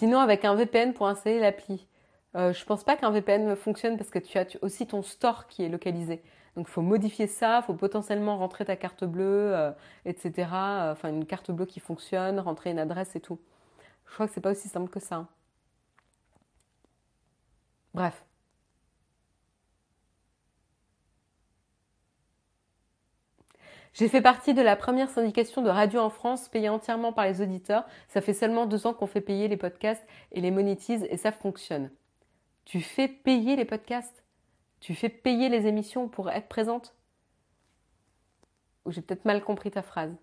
[0.00, 1.86] Sinon, avec un VPN pour installer l'appli.
[2.34, 5.62] Euh, je pense pas qu'un VPN fonctionne parce que tu as aussi ton store qui
[5.62, 6.22] est localisé.
[6.56, 9.72] Donc il faut modifier ça, il faut potentiellement rentrer ta carte bleue, euh,
[10.06, 10.48] etc.
[10.92, 13.38] Enfin une carte bleue qui fonctionne, rentrer une adresse et tout.
[14.06, 15.26] Je crois que c'est pas aussi simple que ça.
[17.94, 18.24] Bref.
[23.92, 27.42] J'ai fait partie de la première syndication de radio en France payée entièrement par les
[27.42, 27.84] auditeurs.
[28.08, 31.32] Ça fait seulement deux ans qu'on fait payer les podcasts et les monétise et ça
[31.32, 31.90] fonctionne.
[32.64, 34.22] Tu fais payer les podcasts?
[34.78, 36.94] Tu fais payer les émissions pour être présente?
[38.84, 40.14] Ou j'ai peut-être mal compris ta phrase.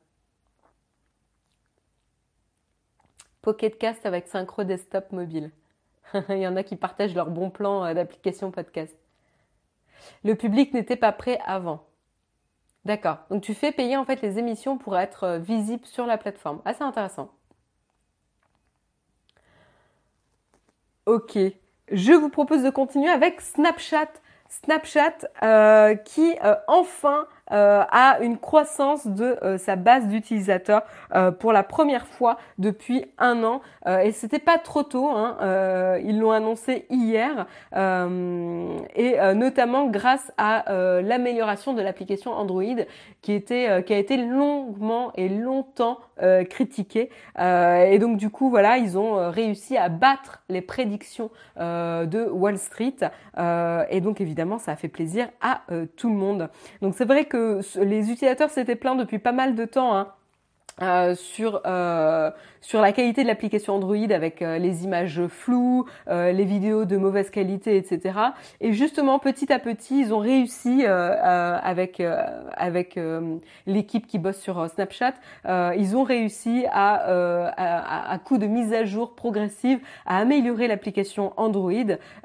[3.41, 5.51] Pocketcast avec synchro desktop mobile.
[6.29, 8.95] Il y en a qui partagent leur bon plan euh, d'application podcast.
[10.23, 11.86] Le public n'était pas prêt avant.
[12.87, 13.17] D'accord.
[13.29, 16.61] Donc tu fais payer en fait les émissions pour être euh, visibles sur la plateforme.
[16.63, 17.29] Assez intéressant.
[21.05, 21.37] Ok.
[21.91, 24.07] Je vous propose de continuer avec Snapchat.
[24.47, 30.83] Snapchat euh, qui euh, enfin a une croissance de sa base d'utilisateurs
[31.39, 33.61] pour la première fois depuis un an.
[33.85, 35.37] et c'était pas trop tôt, hein,
[36.03, 40.65] ils l'ont annoncé hier, et notamment grâce à
[41.01, 42.63] l'amélioration de l'application Android
[43.21, 45.99] qui, était, qui a été longuement et longtemps
[46.49, 47.09] critiquée.
[47.39, 52.95] et donc du coup, voilà, ils ont réussi à battre les prédictions de Wall Street.
[53.89, 55.61] et donc évidemment, ça a fait plaisir à
[55.95, 56.49] tout le monde.
[56.81, 57.36] Donc c'est vrai que
[57.75, 60.07] les utilisateurs s'étaient plaints depuis pas mal de temps hein,
[60.83, 62.29] euh, sur euh,
[62.61, 67.31] sur la qualité de l'application Android avec euh, les images floues, les vidéos de mauvaise
[67.31, 68.19] qualité, etc.
[68.61, 72.99] Et justement petit à petit ils ont réussi avec avec
[73.65, 75.13] l'équipe qui bosse sur Snapchat,
[75.45, 81.33] ils ont réussi à, à, à coup de mise à jour progressive à améliorer l'application
[81.37, 81.71] Android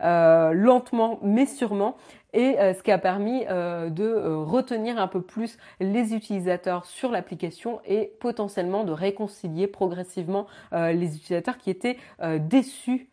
[0.03, 1.97] lentement mais sûrement
[2.33, 6.85] et euh, ce qui a permis euh, de euh, retenir un peu plus les utilisateurs
[6.87, 11.97] sur l'application et potentiellement de réconcilier progressivement les utilisateurs qui étaient
[12.41, 13.11] déçus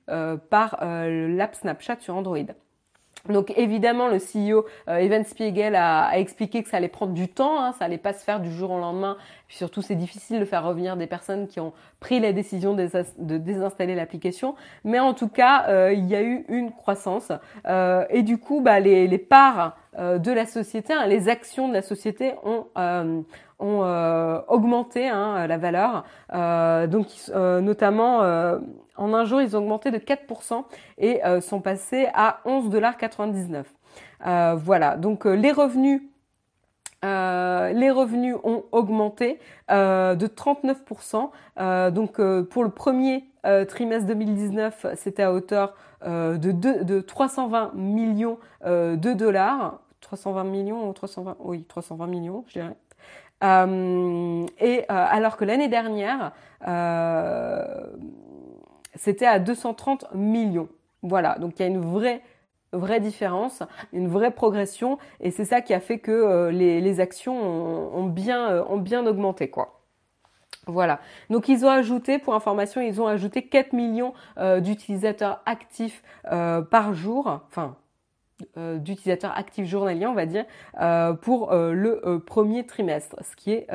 [0.50, 2.38] par l'app Snapchat sur Android.
[3.28, 7.74] Donc évidemment, le CEO Evan Spiegel a, expliqué que ça allait prendre du temps, hein,
[7.78, 9.18] ça allait pas se faire du jour au lendemain.
[9.48, 13.38] Puis surtout, c'est difficile de faire revenir des personnes qui ont pris la décision de
[13.38, 14.56] désinstaller l'application.
[14.84, 17.32] Mais en tout cas, il y a eu une croissance.
[17.68, 21.74] et du coup, bah, les, les parts euh, de la société, hein, les actions de
[21.74, 23.22] la société ont, euh,
[23.58, 26.06] ont euh, augmenté hein, la valeur.
[26.88, 28.22] donc notamment
[29.00, 30.64] en un jour, ils ont augmenté de 4%
[30.98, 34.58] et sont passés à 11,99$.
[34.58, 36.02] voilà, donc les revenus
[37.02, 39.40] les revenus ont augmenté
[39.70, 41.92] de 39%.
[41.92, 43.26] donc pour le premier
[43.68, 45.76] trimestre 2019, c'était à hauteur
[46.06, 49.80] de, de 320 millions de dollars.
[50.02, 52.76] 320 millions ou 320, oui, 320 millions, je dirais.
[53.44, 56.34] Euh, et euh, alors que l'année dernière,
[56.68, 57.88] euh,
[59.00, 60.70] c'était à 230 millions.
[61.02, 62.22] Voilà, donc il y a une vraie
[62.72, 68.06] vraie différence, une vraie progression, et c'est ça qui a fait que les, actions ont,
[68.06, 69.82] bien, ont bien augmenté, quoi.
[70.68, 71.00] Voilà.
[71.32, 74.14] Donc ils ont ajouté, pour information, ils ont ajouté 4 millions
[74.60, 77.76] d'utilisateurs actifs par jour, enfin
[78.56, 80.46] euh, d'utilisateurs actifs journaliers, on va dire,
[80.80, 83.68] euh, pour euh, le premier trimestre, ce qui est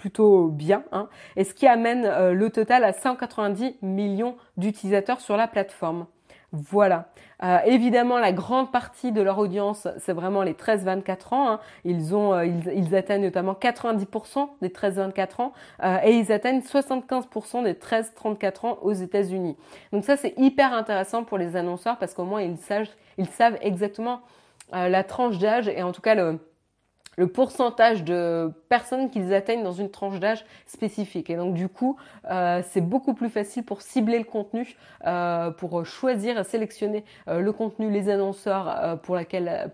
[0.00, 5.46] plutôt bien, hein, et ce qui amène le total à 190 millions d'utilisateurs sur la
[5.46, 6.06] plateforme.
[6.52, 7.10] Voilà.
[7.44, 11.48] Euh, évidemment, la grande partie de leur audience, c'est vraiment les 13-24 ans.
[11.48, 11.60] Hein.
[11.84, 15.52] Ils ont, euh, ils, atteignent notamment 90% des 13-24 ans
[15.84, 19.56] euh, et ils atteignent 75% des 13-34 ans aux États-Unis.
[19.92, 23.58] Donc ça, c'est hyper intéressant pour les annonceurs parce qu'au moins ils savent, ils savent
[23.62, 24.20] exactement
[24.72, 26.38] la tranche d'âge et en tout cas le
[27.20, 31.28] le pourcentage de personnes qu'ils atteignent dans une tranche d'âge spécifique.
[31.28, 31.98] Et donc du coup,
[32.30, 34.74] euh, c'est beaucoup plus facile pour cibler le contenu,
[35.06, 39.18] euh, pour choisir sélectionner euh, le contenu, les annonceurs pour,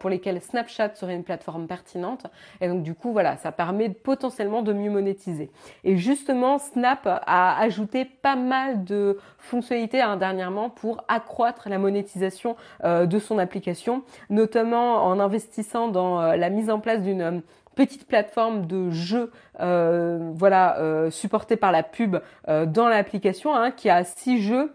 [0.00, 2.26] pour lesquels Snapchat serait une plateforme pertinente.
[2.60, 5.52] Et donc du coup, voilà, ça permet potentiellement de mieux monétiser.
[5.84, 12.56] Et justement, Snap a ajouté pas mal de fonctionnalités hein, dernièrement pour accroître la monétisation
[12.82, 17.35] de son application, notamment en investissant dans la mise en place d'une
[17.76, 19.30] petite plateforme de jeu
[19.60, 22.16] euh, voilà euh, supportée par la pub
[22.48, 24.74] euh, dans l'application hein, qui a six jeux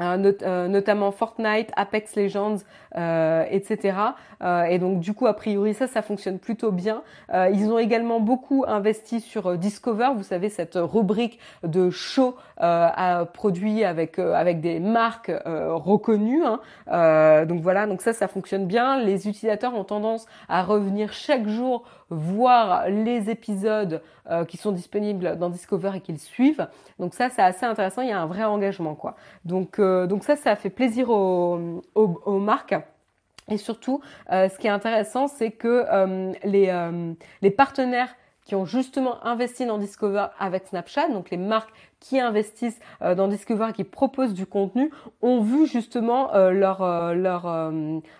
[0.00, 2.58] notamment Fortnite, Apex Legends,
[2.94, 3.98] etc.
[4.68, 7.02] et donc du coup, a priori, ça, ça fonctionne plutôt bien.
[7.52, 13.84] ils ont également beaucoup investi sur Discover, vous savez, cette rubrique de show à produits
[13.84, 16.44] avec avec des marques reconnues.
[16.44, 17.44] Hein.
[17.46, 19.00] donc voilà, donc ça, ça fonctionne bien.
[19.00, 25.36] Les utilisateurs ont tendance à revenir chaque jour voir les épisodes euh, qui sont disponibles
[25.38, 26.66] dans Discover et qu'ils suivent.
[26.98, 28.02] Donc ça, c'est assez intéressant.
[28.02, 29.16] Il y a un vrai engagement, quoi.
[29.44, 32.74] Donc, euh, ça, ça fait plaisir aux, marques.
[33.50, 34.00] Et surtout,
[34.30, 35.86] euh, ce qui est intéressant, c'est que
[36.44, 38.14] les partenaires
[38.48, 41.70] qui ont justement investi dans Discover avec Snapchat, donc les marques
[42.00, 44.90] qui investissent dans Discover qui proposent du contenu,
[45.20, 47.72] ont vu justement leur, leur,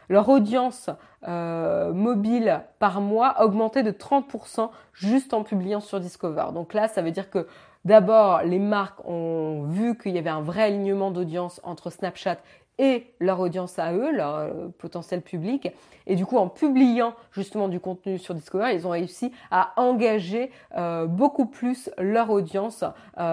[0.09, 0.91] leur audience
[1.27, 6.47] euh, mobile par mois augmenté de 30% juste en publiant sur Discover.
[6.55, 7.49] Donc là, ça veut dire que
[7.85, 12.37] d'abord, les marques ont vu qu'il y avait un vrai alignement d'audience entre Snapchat
[12.79, 15.71] et leur audience à eux, leur euh, potentiel public.
[16.07, 20.51] Et du coup, en publiant justement du contenu sur Discover, ils ont réussi à engager
[20.77, 22.85] euh, beaucoup plus leur audience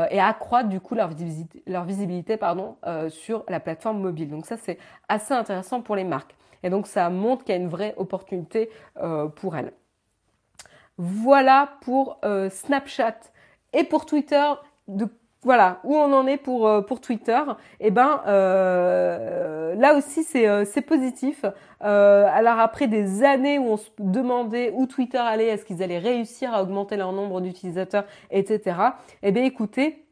[0.10, 2.76] et à accroître du coup leur visibilité, leur visibilité pardon,
[3.10, 4.30] sur la plateforme mobile.
[4.30, 4.78] Donc ça, c'est
[5.08, 6.36] assez intéressant pour les marques.
[6.64, 9.72] Et donc ça montre qu'il y a une vraie opportunité euh, pour elles.
[10.98, 12.20] Voilà pour
[12.50, 13.18] Snapchat
[13.74, 14.52] et pour Twitter.
[14.88, 15.08] De
[15.46, 17.40] voilà où on en est pour pour Twitter.
[17.80, 21.46] Eh ben là aussi c'est positif.
[21.80, 26.54] alors après des années où on se demandait où Twitter allait, est-ce qu'ils allaient réussir
[26.54, 28.76] à augmenter leur nombre d'utilisateurs, etc.
[29.24, 30.05] Eh bien écoutez,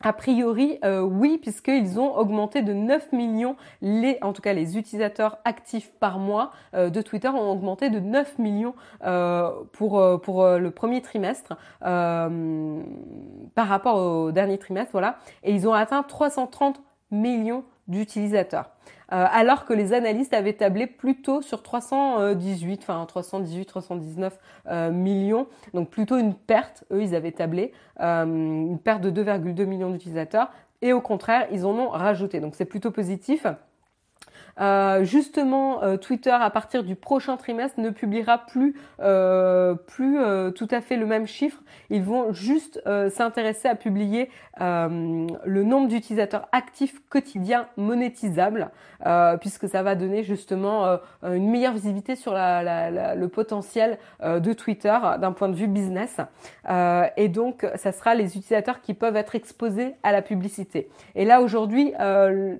[0.00, 4.76] a priori, euh, oui, puisqu'ils ont augmenté de 9 millions, les, en tout cas les
[4.76, 8.74] utilisateurs actifs par mois euh, de Twitter ont augmenté de 9 millions
[9.04, 15.18] euh, pour, pour le premier trimestre par rapport au dernier trimestre, voilà.
[15.42, 18.70] Et ils ont atteint 330 millions d'utilisateurs.
[19.12, 25.46] Euh, alors que les analystes avaient tablé plutôt sur 318, enfin 318, 319 euh, millions,
[25.74, 30.50] donc plutôt une perte, eux ils avaient tablé, euh, une perte de 2,2 millions d'utilisateurs,
[30.80, 33.46] et au contraire ils en ont rajouté, donc c'est plutôt positif.
[34.60, 40.18] Euh, justement, euh, Twitter, à partir du prochain trimestre, ne publiera plus, euh, plus
[40.54, 41.60] tout à fait le même chiffre.
[41.90, 48.70] Ils vont juste s'intéresser à publier le nombre d'utilisateurs actifs quotidiens monétisables,
[49.40, 55.48] puisque ça va donner justement une meilleure visibilité sur le potentiel de Twitter d'un point
[55.48, 56.18] de vue business.
[57.16, 60.88] et donc, ça sera les utilisateurs qui peuvent être exposés à la publicité.
[61.14, 61.92] Et là, aujourd'hui,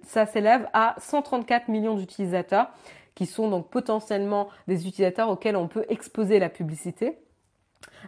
[0.05, 2.69] ça s'élève à 134 millions d'utilisateurs
[3.15, 7.19] qui sont donc potentiellement des utilisateurs auxquels on peut exposer la publicité.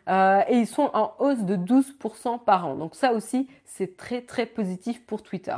[0.08, 2.76] Euh, et ils sont en hausse de 12% par an.
[2.76, 5.56] Donc ça aussi, c'est très très positif pour Twitter.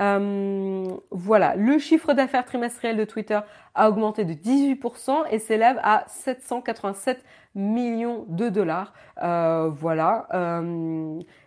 [0.00, 3.38] Euh, voilà, le chiffre d'affaires trimestriel de Twitter
[3.76, 7.22] a augmenté de 18% et s'élève à 787
[7.54, 8.92] millions de dollars.
[9.22, 10.26] Euh, voilà.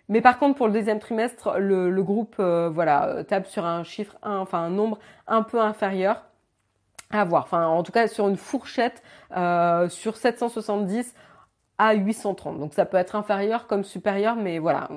[0.09, 4.59] Mais par contre, pour le deuxième trimestre, le, groupe voilà tape sur un chiffre, enfin
[4.59, 6.23] un nombre un peu inférieur
[7.09, 7.43] à voir.
[7.43, 9.03] Enfin, en tout cas, sur une fourchette
[9.89, 11.13] sur 770
[11.77, 12.59] à 830.
[12.59, 14.89] Donc ça peut être inférieur comme supérieur, mais voilà,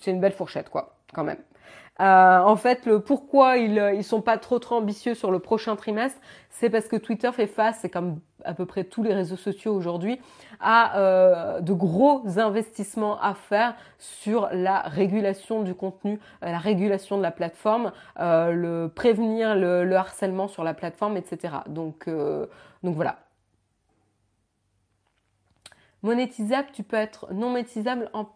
[0.00, 1.38] c'est une belle fourchette, quoi, quand même.
[2.00, 5.76] Euh, en fait, le pourquoi ils ils sont pas trop trop ambitieux sur le prochain
[5.76, 6.18] trimestre,
[6.48, 9.74] c'est parce que Twitter fait face, c'est comme à peu près tous les réseaux sociaux
[9.74, 10.20] aujourd'hui,
[10.60, 17.18] à euh, de gros investissements à faire sur la régulation du contenu, euh, la régulation
[17.18, 21.54] de la plateforme, le prévenir le, le, harcèlement sur la plateforme, etc.
[21.68, 22.08] Donc
[22.82, 23.18] donc voilà.
[26.02, 28.26] Monétisable, tu peux être non monétisable en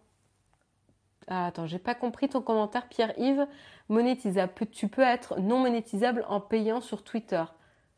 [1.29, 3.47] ah, attends, j'ai pas compris ton commentaire, Pierre-Yves.
[3.89, 4.53] Monétisable.
[4.71, 7.43] Tu peux être non monétisable en payant sur Twitter.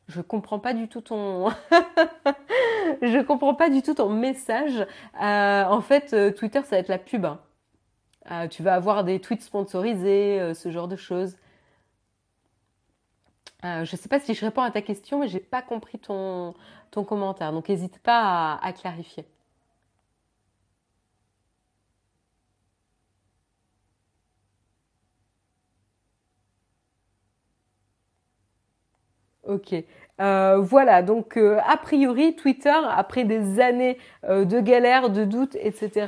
[0.09, 1.51] Je comprends pas du tout ton.
[3.03, 4.87] je comprends pas du tout ton message.
[5.23, 7.27] Euh, en fait, euh, Twitter, ça va être la pub.
[7.27, 7.41] Hein.
[8.31, 11.37] Euh, tu vas avoir des tweets sponsorisés, ce genre de choses.
[13.63, 16.55] je sais pas si je réponds à ta question, mais j'ai pas compris ton,
[16.91, 17.53] ton commentaire.
[17.53, 19.27] Donc, n'hésite pas à clarifier.
[29.49, 29.74] Ok.
[30.20, 35.57] Euh, voilà, donc euh, a priori Twitter, après des années euh, de galères, de doutes,
[35.57, 36.07] etc.,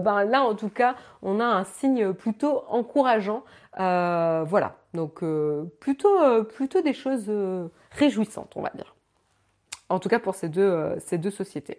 [0.00, 3.44] ben là en tout cas, on a un signe plutôt encourageant.
[3.76, 5.24] voilà, donc
[5.80, 7.32] plutôt, plutôt des choses
[7.92, 8.94] réjouissantes, on va dire.
[9.88, 11.78] En tout cas pour ces deux, ces deux sociétés.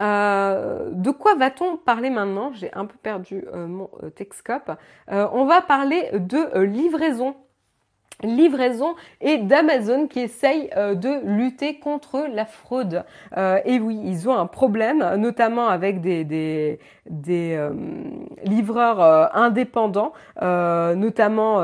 [0.00, 2.52] de quoi va-t-on parler maintenant?
[2.52, 4.72] J'ai un peu perdu mon Texcope.
[5.08, 7.36] on va parler de livraison
[8.22, 13.04] livraison et d'Amazon qui essaye euh, de lutter contre la fraude.
[13.36, 17.70] Euh, et oui, ils ont un problème, notamment avec des, des, des euh,
[18.44, 21.60] livreurs indépendants, notamment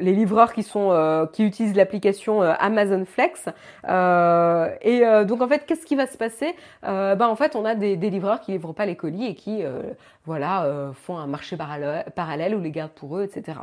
[0.00, 3.46] les livreurs qui sont qui utilisent l'application Amazon Flex.
[3.86, 6.54] et donc en fait, qu'est-ce qui va se passer?
[6.82, 9.62] Ben en fait, on a des, des livreurs qui livrent pas les colis et qui
[10.24, 13.60] voilà font un marché parallèle, parallèle ou les gardent pour eux, etc.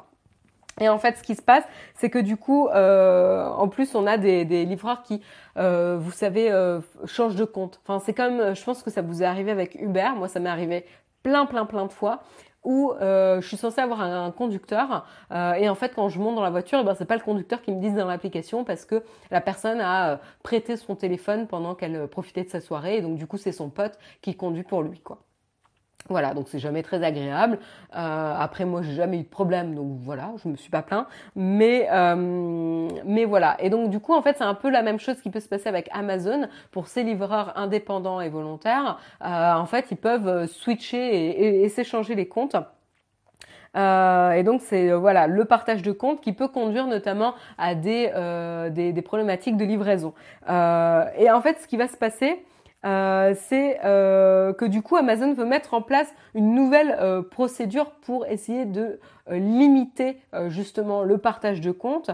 [0.79, 1.63] Et en fait, ce qui se passe,
[1.95, 5.21] c'est que du coup, euh, en plus, on a des, des livreurs qui,
[5.57, 7.79] euh, vous savez, euh, changent de compte.
[7.83, 10.09] Enfin, c'est comme, je pense que ça vous est arrivé avec Uber.
[10.15, 10.85] Moi, ça m'est arrivé
[11.23, 12.21] plein, plein, plein de fois
[12.63, 16.49] où je suis censée avoir un, conducteur et en fait quand je monte dans la
[16.49, 19.39] voiture, eh ben c'est pas le conducteur qui me dit dans l'application parce que la
[19.39, 23.37] personne a prêté son téléphone pendant qu'elle profitait de sa soirée et donc du coup
[23.37, 25.19] c'est son pote qui conduit pour lui quoi.
[26.09, 27.59] Voilà, donc c'est jamais très agréable.
[27.95, 31.05] Euh, après, moi, j'ai jamais eu de problème, donc voilà, je me suis pas plaint.
[31.35, 33.57] Mais, euh, mais voilà.
[33.59, 35.49] Et donc, du coup, en fait, c'est un peu la même chose qui peut se
[35.49, 38.99] passer avec Amazon pour ces livreurs indépendants et volontaires.
[39.23, 42.55] Euh, en fait, ils peuvent switcher et, s'échanger les comptes.
[43.75, 48.11] Et donc c'est voilà le partage de compte qui peut conduire notamment à des,
[48.71, 50.15] des, problématiques de livraison.
[50.47, 52.43] et en fait, ce qui va se passer,
[52.87, 58.99] c'est que du coup Amazon veut mettre en place une nouvelle procédure pour essayer de
[59.29, 60.17] limiter
[60.47, 62.11] justement le partage de compte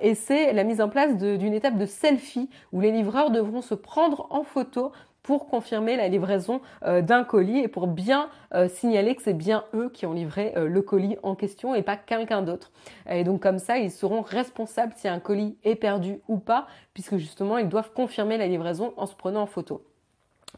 [0.00, 3.74] et c'est la mise en place d'une étape de selfie où les livreurs devront se
[3.74, 4.92] prendre en photo
[5.24, 9.64] pour confirmer la livraison euh, d'un colis et pour bien euh, signaler que c'est bien
[9.74, 12.70] eux qui ont livré euh, le colis en question et pas quelqu'un d'autre.
[13.10, 17.16] Et donc comme ça, ils seront responsables si un colis est perdu ou pas, puisque
[17.16, 19.82] justement, ils doivent confirmer la livraison en se prenant en photo.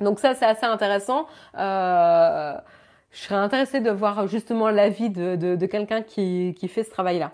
[0.01, 1.27] Donc ça, c'est assez intéressant.
[1.55, 2.59] je
[3.13, 7.33] serais intéressée de voir justement l'avis de, quelqu'un qui, fait ce travail-là.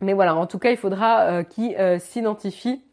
[0.00, 2.84] Mais voilà, en tout cas, il faudra euh, qu'ils euh, s'identifient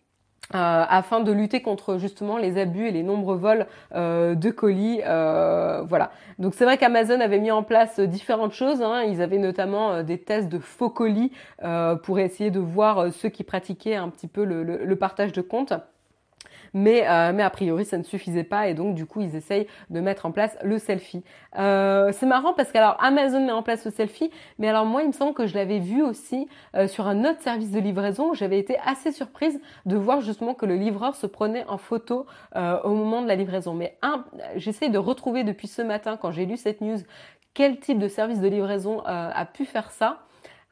[0.54, 5.02] euh, afin de lutter contre justement les abus et les nombreux vols de colis.
[5.04, 6.12] voilà.
[6.40, 8.82] Donc c'est vrai qu'Amazon avait mis en place différentes choses.
[8.82, 9.04] Hein.
[9.04, 11.32] Ils avaient notamment des tests de faux colis
[12.04, 15.74] pour essayer de voir ceux qui pratiquaient un petit peu le partage de comptes.
[16.74, 19.68] Mais, euh, mais a priori ça ne suffisait pas et donc du coup ils essayent
[19.90, 21.24] de mettre en place le selfie.
[21.58, 25.08] Euh, c'est marrant parce qu'alors Amazon met en place le selfie, mais alors moi il
[25.08, 28.34] me semble que je l'avais vu aussi euh, sur un autre service de livraison.
[28.34, 32.94] J'avais été assez surprise de voir justement que le livreur se prenait en photo au
[32.94, 33.74] moment de la livraison.
[33.74, 34.24] Mais un,
[34.56, 36.98] de retrouver depuis ce matin quand j'ai lu cette news
[37.54, 40.24] quel type de service de livraison a pu faire ça.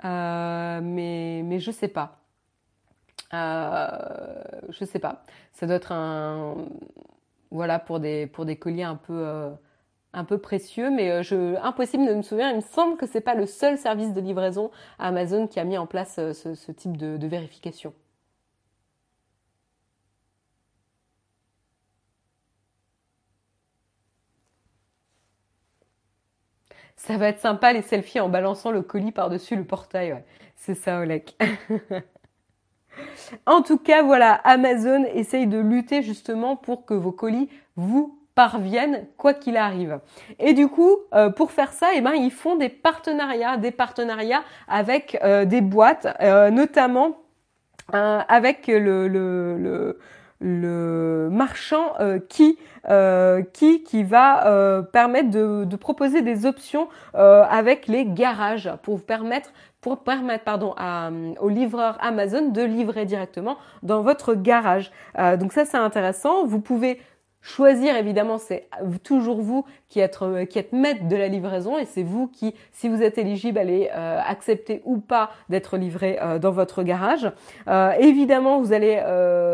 [0.03, 2.18] mais, mais je sais pas.
[3.33, 5.23] Euh, je sais pas.
[5.53, 6.55] Ça doit être un
[7.51, 9.51] voilà pour des pour des colliers un peu euh,
[10.13, 12.49] un peu précieux, mais euh, impossible de me souvenir.
[12.51, 15.77] Il me semble que c'est pas le seul service de livraison Amazon qui a mis
[15.77, 17.93] en place ce, type de, vérification.
[26.97, 30.13] Ça va être sympa les selfies en balançant le colis par-dessus le portail.
[30.13, 30.25] Ouais.
[30.55, 31.35] C'est ça, Olek.
[33.45, 39.05] En tout cas, voilà, Amazon essaye de lutter justement pour que vos colis vous parviennent
[39.17, 39.99] quoi qu'il arrive.
[40.39, 44.43] Et du coup, euh, pour faire ça, eh ben, ils font des partenariats, des partenariats
[44.69, 47.17] avec euh, des boîtes, euh, notamment
[47.91, 49.97] avec le,
[50.41, 51.93] marchand
[52.29, 52.57] qui,
[53.53, 59.51] qui, qui va permettre de, de, proposer des options avec les garages pour vous permettre
[59.81, 61.09] pour permettre pardon, à,
[61.39, 64.91] au livreur Amazon de livrer directement dans votre garage.
[65.17, 66.45] Euh, donc ça c'est intéressant.
[66.45, 66.99] Vous pouvez
[67.41, 68.67] Choisir, évidemment, c'est
[69.01, 72.53] toujours vous qui êtes, euh, qui êtes maître de la livraison et c'est vous qui,
[72.73, 77.31] si vous êtes éligible, allez euh, accepter ou pas d'être livré euh, dans votre garage.
[77.99, 79.01] évidemment, vous allez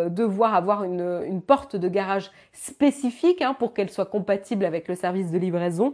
[0.09, 4.95] devoir avoir une, une, porte de garage spécifique hein, pour qu'elle soit compatible avec le
[4.95, 5.93] service de livraison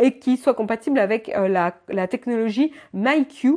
[0.00, 3.56] et qui soit compatible avec la, la technologie MyQ,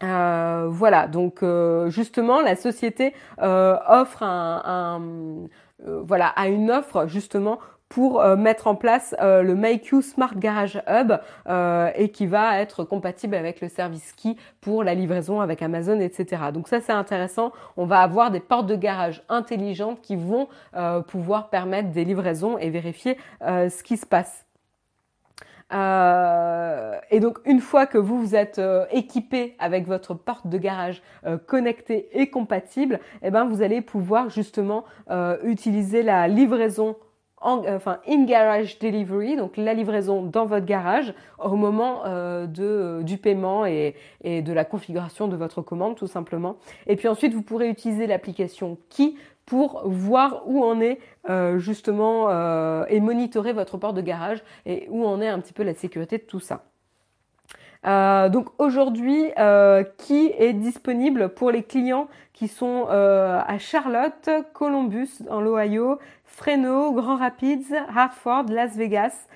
[0.00, 1.44] voilà, donc
[1.88, 5.00] justement, la société offre un,
[5.84, 7.58] voilà, a une offre justement
[7.88, 11.12] pour euh, mettre en place euh, le MakeU Smart Garage Hub
[11.94, 16.44] et qui va être compatible avec le service Key pour la livraison avec Amazon, etc.
[16.54, 17.52] Donc ça c'est intéressant.
[17.76, 20.48] On va avoir des portes de garage intelligentes qui vont
[21.08, 24.46] pouvoir permettre des livraisons et vérifier ce qui se passe.
[25.72, 30.58] Euh, et donc une fois que vous vous êtes euh, équipé avec votre porte de
[30.58, 34.84] garage euh, connectée et compatible, eh ben vous allez pouvoir justement
[35.44, 36.96] utiliser la livraison
[37.40, 42.02] en, enfin in garage delivery, donc la livraison dans votre garage au moment
[42.46, 46.56] de, du paiement et, et de la configuration de votre commande tout simplement.
[46.86, 49.14] Et puis ensuite vous pourrez utiliser l'application Key
[49.46, 54.86] pour voir où en est euh, justement euh, et monitorer votre port de garage et
[54.90, 56.64] où en est un petit peu la sécurité de tout ça.
[57.84, 59.24] Euh, donc aujourd'hui,
[59.98, 67.16] qui est disponible pour les clients qui sont à Charlotte, Columbus dans l'Ohio, Fresno, Grand
[67.16, 69.26] Rapids, Hartford, Las Vegas,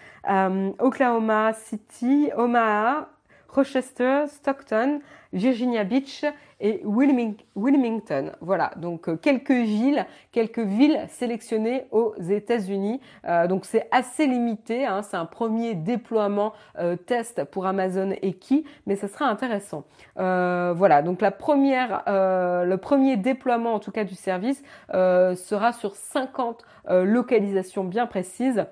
[0.78, 3.08] Oklahoma City, Omaha,
[3.56, 5.00] Rochester, Stockton,
[5.32, 6.24] Virginia Beach
[6.60, 8.32] et Wilmington.
[8.42, 13.00] Voilà, donc euh, quelques villes, quelques villes sélectionnées aux États-Unis.
[13.26, 18.34] Euh, donc c'est assez limité, hein, c'est un premier déploiement euh, test pour Amazon et
[18.34, 19.84] Key, mais ça sera intéressant.
[20.16, 26.64] voilà, donc la première, le premier déploiement en tout cas du service sera sur 50
[26.88, 28.66] localisations bien précises.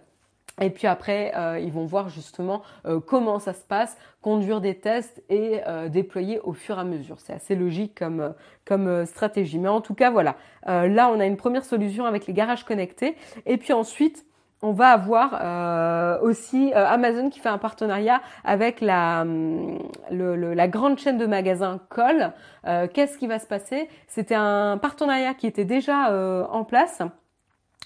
[0.60, 4.78] Et puis après, euh, ils vont voir justement euh, comment ça se passe, conduire des
[4.78, 7.16] tests et euh, déployer au fur et à mesure.
[7.18, 8.34] C'est assez logique comme,
[8.64, 9.58] comme stratégie.
[9.58, 10.36] Mais en tout cas, voilà.
[10.66, 13.16] là, on a une première solution avec les garages connectés.
[13.46, 14.24] Et puis ensuite,
[14.64, 19.78] on va avoir euh, aussi euh, Amazon qui fait un partenariat avec la, hum,
[20.10, 22.32] la grande chaîne de magasins Cole.
[22.66, 23.90] Euh, qu'est-ce qui va se passer?
[24.08, 26.10] C'était un partenariat qui était déjà
[26.50, 27.02] en place.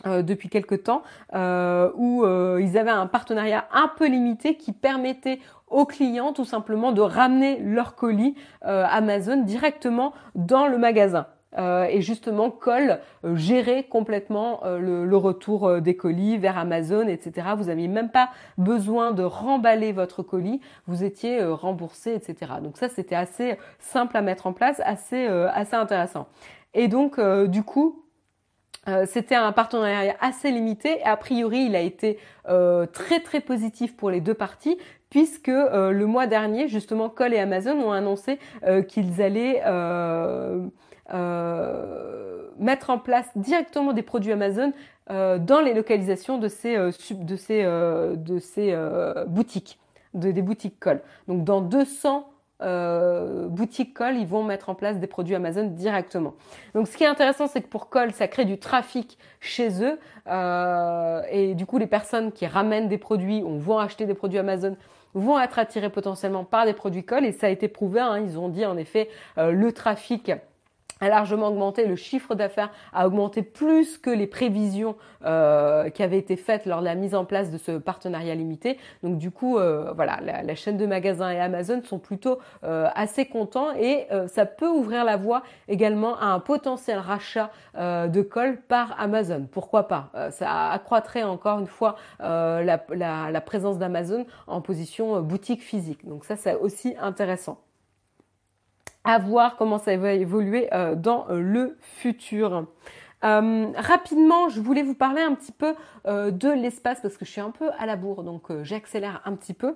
[0.04, 1.02] Depuis quelque temps,
[1.34, 7.00] où ils avaient un partenariat un peu limité qui permettait aux clients tout simplement de
[7.00, 11.26] ramener leur colis Amazon directement dans le magasin.
[11.56, 17.48] Euh, et justement Cole euh, gérer complètement euh, le, retour des colis vers Amazon, etc.
[17.56, 22.52] Vous n'aviez même pas besoin de remballer votre colis, vous étiez remboursé, etc.
[22.62, 26.28] Donc ça c'était assez simple à mettre en place, assez assez intéressant.
[26.74, 27.18] Et donc
[27.48, 28.04] du coup
[29.06, 32.18] c'était un partenariat assez limité et a priori il a été
[32.92, 34.78] très très positif pour les deux parties
[35.10, 38.38] puisque le mois dernier justement Cole et Amazon ont annoncé
[38.88, 39.62] qu'ils allaient
[41.14, 44.72] euh, mettre en place directement des produits Amazon
[45.10, 46.92] euh, dans les localisations de ces, euh,
[49.26, 49.78] boutiques,
[50.12, 51.00] de, des boutiques Call.
[51.28, 52.28] Donc dans 200
[52.60, 56.34] boutiques Call, ils vont mettre en place des produits Amazon directement.
[56.74, 59.98] Donc ce qui est intéressant, c'est que pour Call, ça crée du trafic chez eux
[61.30, 64.76] et du coup les personnes qui ramènent des produits ou vont acheter des produits Amazon
[65.14, 68.00] vont être attirées potentiellement par des produits Call et ça a été prouvé.
[68.00, 70.32] Hein, ils ont dit en effet le trafic
[71.00, 76.18] a largement augmenté, le chiffre d'affaires a augmenté plus que les prévisions euh, qui avaient
[76.18, 78.78] été faites lors de la mise en place de ce partenariat limité.
[79.02, 83.26] Donc du coup, euh, voilà, la, chaîne de magasins et Amazon sont plutôt euh, assez
[83.26, 88.98] contents et ça peut ouvrir la voie également à un potentiel rachat de colle par
[89.00, 89.46] Amazon.
[89.50, 90.10] Pourquoi pas?
[90.30, 96.06] Ça accroîtrait encore une fois la, la présence d'Amazon en position boutique physique.
[96.06, 97.58] Donc ça, c'est aussi intéressant
[99.08, 102.66] à voir comment ça va évoluer euh, dans euh, le futur.
[103.24, 105.74] Euh, rapidement, je voulais vous parler un petit peu
[106.06, 109.54] de l'espace parce que je suis un peu à la bourre, donc j'accélère un petit
[109.54, 109.74] peu.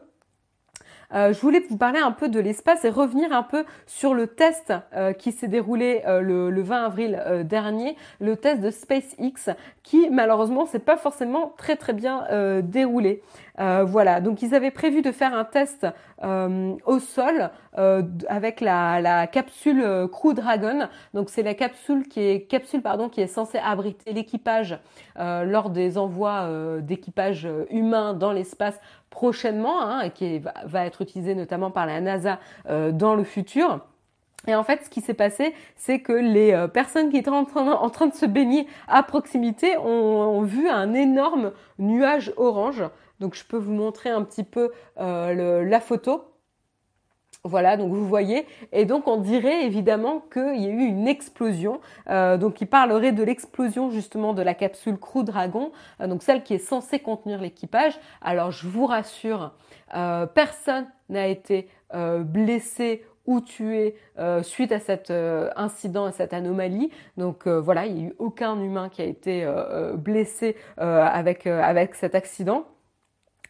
[1.12, 4.72] je voulais vous parler un peu de l'espace et revenir un peu sur le test
[5.18, 9.50] qui s'est déroulé le, le, 20 avril dernier, le test de SpaceX,
[9.82, 12.24] qui malheureusement s'est pas forcément très très bien
[12.62, 13.22] déroulé.
[13.60, 15.86] Euh, voilà, donc ils avaient prévu de faire un test
[16.24, 20.88] euh, au sol euh, avec la, capsule Crew Dragon.
[21.14, 24.78] Donc c'est la capsule qui est capsule qui est censée abriter l'équipage
[25.16, 26.48] lors des envois
[26.80, 28.80] d'équipage humains dans l'espace
[29.10, 32.38] prochainement, hein, qui va être utilisée notamment par la NASA
[32.68, 33.80] dans le futur.
[34.48, 38.06] Et en fait, ce qui s'est passé, c'est que les personnes qui étaient en train,
[38.06, 42.82] de se baigner à proximité ont vu un énorme nuage orange
[43.22, 46.24] donc je peux vous montrer un petit peu euh, la photo.
[47.44, 51.80] Voilà, donc vous voyez, et donc on dirait évidemment qu'il y a eu une explosion.
[52.08, 56.44] Euh, donc il parlerait de l'explosion justement de la capsule Crew Dragon, euh, donc celle
[56.44, 57.98] qui est censée contenir l'équipage.
[58.20, 59.52] Alors je vous rassure,
[60.34, 61.68] personne n'a été
[62.20, 63.96] blessé ou tué
[64.42, 66.90] suite à cet incident, à cette anomalie.
[67.16, 69.46] Donc voilà, il n'y a eu aucun humain qui a été
[69.96, 72.64] blessé avec, avec cet accident.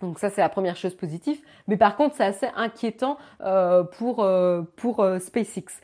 [0.02, 4.22] Donc ça c'est la première chose positive, mais par contre c'est assez inquiétant euh, pour
[4.22, 5.80] euh, pour euh, SpaceX.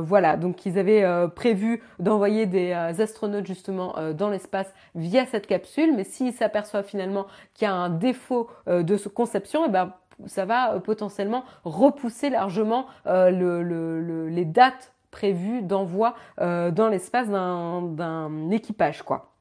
[0.00, 1.04] voilà, donc ils avaient
[1.34, 7.66] prévu d'envoyer des astronautes justement dans l'espace via cette capsule, mais s'ils s'aperçoivent finalement qu'il
[7.66, 9.92] y a un défaut de conception, et eh ben
[10.26, 19.37] ça va potentiellement repousser largement les dates prévues d'envoi dans l'espace d'un équipage quoi.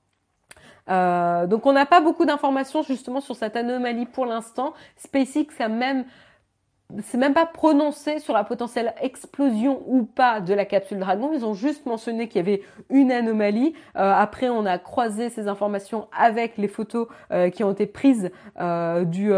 [0.89, 4.73] Euh, donc on n'a pas beaucoup d'informations justement sur cette anomalie pour l'instant.
[4.97, 6.05] SpaceX a même
[7.03, 11.31] c'est même pas prononcé sur la potentielle explosion ou pas de la capsule Dragon.
[11.33, 13.73] Ils ont juste mentionné qu'il y avait une anomalie.
[13.97, 18.31] Euh, après, on a croisé ces informations avec les photos euh, qui ont été prises
[19.05, 19.31] du,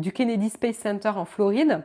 [0.00, 1.82] du Kennedy Space Center en Floride.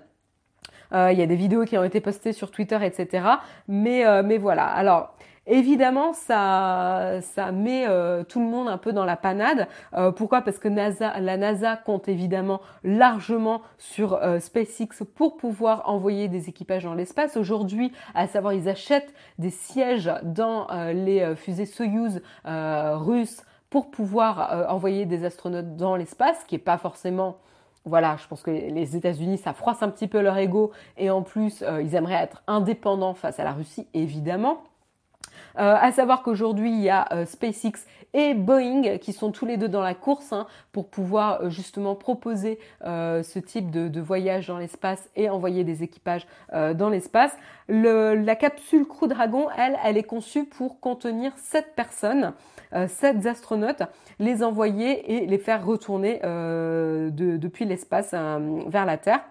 [0.91, 3.25] Il y a des vidéos qui ont été postées sur Twitter, etc.
[3.69, 4.65] Mais, mais voilà.
[4.65, 5.15] Alors,
[5.49, 7.21] Évidemment, ça,
[7.53, 9.67] met euh, tout le monde un peu dans la panade.
[9.93, 10.41] Euh, pourquoi?
[10.41, 16.83] Parce que la NASA compte évidemment largement sur euh, SpaceX pour pouvoir envoyer des équipages
[16.83, 17.37] dans l'espace.
[17.37, 25.05] Aujourd'hui, à savoir, ils achètent des sièges dans les fusées Soyuz russes pour pouvoir envoyer
[25.05, 27.37] des astronautes dans l'espace, qui est pas forcément
[27.85, 31.21] voilà, je pense que les États-Unis, ça froisse un petit peu leur ego et en
[31.21, 34.61] plus, ils aimeraient être indépendants face à la Russie, évidemment.
[35.57, 39.57] Euh, à savoir qu'aujourd'hui, il y a euh, SpaceX et Boeing qui sont tous les
[39.57, 44.57] deux dans la course hein, pour pouvoir euh, justement proposer ce type de, voyage dans
[44.57, 47.35] l'espace et envoyer des équipages dans l'espace.
[47.67, 52.33] la capsule Crew Dragon, elle, elle est conçue pour contenir 7 personnes,
[52.71, 53.83] 7 astronautes,
[54.19, 59.21] les envoyer et les faire retourner depuis l'espace vers la Terre.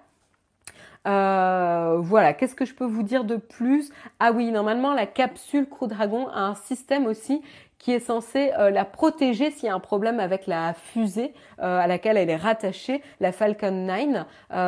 [1.07, 3.93] Euh, voilà, qu'est-ce que je peux vous dire de plus?
[4.19, 7.43] Ah oui, normalement la capsule Crew Dragon a un système aussi
[7.79, 11.79] qui est censé euh, la protéger s'il y a un problème avec la fusée euh,
[11.79, 14.24] à laquelle elle est rattachée, la Falcon 9.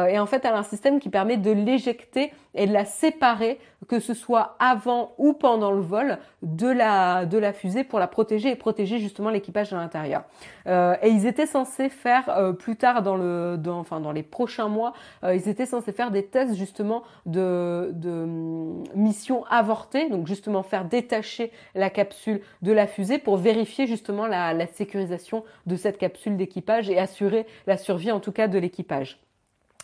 [0.08, 3.58] et en fait, elle a un système qui permet de l'éjecter et de la séparer,
[3.86, 8.08] que ce soit avant ou pendant le vol de la, de la fusée pour la
[8.08, 10.24] protéger et protéger justement l'équipage à l'intérieur.
[10.66, 14.24] Euh, et ils étaient censés faire euh, plus tard dans le, dans, enfin dans les
[14.24, 14.92] prochains mois,
[15.24, 20.62] euh, ils étaient censés faire des tests justement de, de hum, missions avortées, donc justement
[20.62, 26.36] faire détacher la capsule de la fusée pour vérifier justement la, sécurisation de cette capsule
[26.36, 29.20] d'équipage et assurer la survie en tout cas de l'équipage.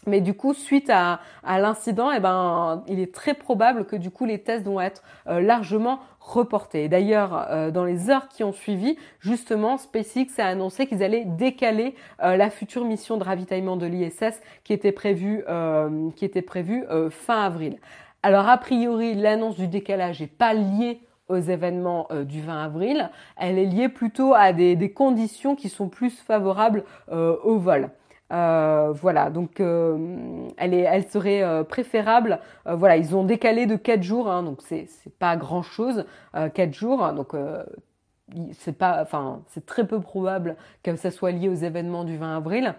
[0.07, 4.11] Mais du coup, suite à, à l'incident, eh ben, il est très probable que du
[4.11, 6.89] coup les tests vont être euh, largement reportés.
[6.89, 11.95] D'ailleurs, euh, dans les heures qui ont suivi, justement, SpaceX a annoncé qu'ils allaient décaler
[12.23, 15.43] euh, la future mission de ravitaillement de l'ISS qui était prévue,
[16.17, 17.79] qui était prévue fin avril.
[18.23, 23.59] Alors a priori, l'annonce du décalage n'est pas liée aux événements du 20 avril, elle
[23.59, 27.91] est liée plutôt à des, conditions qui sont plus favorables au vol.
[28.33, 32.41] Euh, voilà, donc euh, elle, serait euh, préférable.
[32.67, 37.13] voilà, ils ont décalé de 4 jours, hein, donc c'est pas grand chose, 4 jours,
[37.13, 37.35] donc
[38.53, 42.37] c'est pas, enfin c'est très peu probable que ça soit lié aux événements du 20
[42.37, 42.75] avril.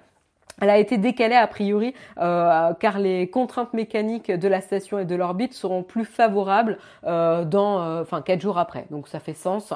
[0.61, 5.15] Elle a été décalée a priori car les contraintes mécaniques de la station et de
[5.15, 8.85] l'orbite seront plus favorables dans, enfin quatre jours après.
[8.89, 9.73] Donc ça fait sens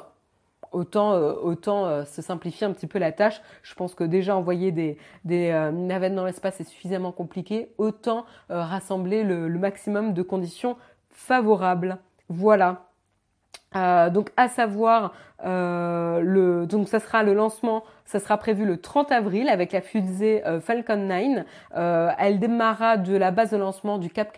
[0.71, 3.41] autant, euh, autant euh, se simplifier un petit peu la tâche.
[3.63, 7.69] Je pense que déjà envoyer des, des euh, navettes dans l'espace est suffisamment compliqué.
[7.77, 10.77] Autant rassembler le, maximum de conditions
[11.09, 11.97] favorables.
[12.29, 12.88] Voilà.
[13.73, 15.13] Donc à savoir
[15.43, 20.41] le donc ça sera le lancement ça sera prévu le 30 avril avec la fusée
[20.61, 21.45] Falcon 9
[22.17, 24.33] elle démarrera de la base de lancement du Cap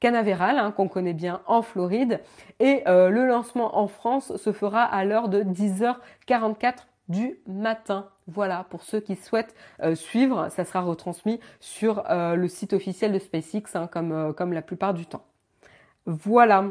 [0.00, 2.20] Canaveral, hein, qu'on connaît bien en Floride.
[2.58, 8.08] Et euh, le lancement en France se fera à l'heure de 10h44 du matin.
[8.26, 13.12] Voilà, pour ceux qui souhaitent euh, suivre, ça sera retransmis sur euh, le site officiel
[13.12, 15.24] de SpaceX, hein, comme, comme la plupart du temps.
[16.06, 16.64] Voilà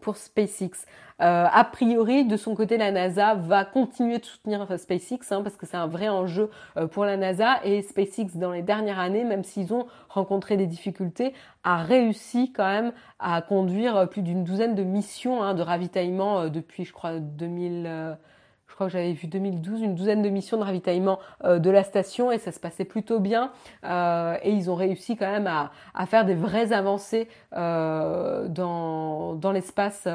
[0.00, 0.86] pour SpaceX.
[1.20, 5.56] Euh, a priori, de son côté, la NASA va continuer de soutenir SpaceX hein, parce
[5.56, 9.24] que c'est un vrai enjeu euh, pour la NASA et SpaceX dans les dernières années,
[9.24, 14.74] même s'ils ont rencontré des difficultés, a réussi quand même à conduire plus d'une douzaine
[14.74, 18.14] de missions hein, de ravitaillement euh, depuis, je crois, 2000 je
[18.80, 22.32] crois que j'avais vu 2012, une douzaine de missions de ravitaillement euh, de la station
[22.32, 23.52] et ça se passait plutôt bien.
[23.84, 25.70] Euh, et ils ont réussi quand même à,
[26.06, 30.08] faire des vraies avancées euh, dans, l'espace,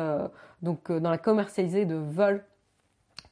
[0.64, 2.44] donc dans la commercialisation de vols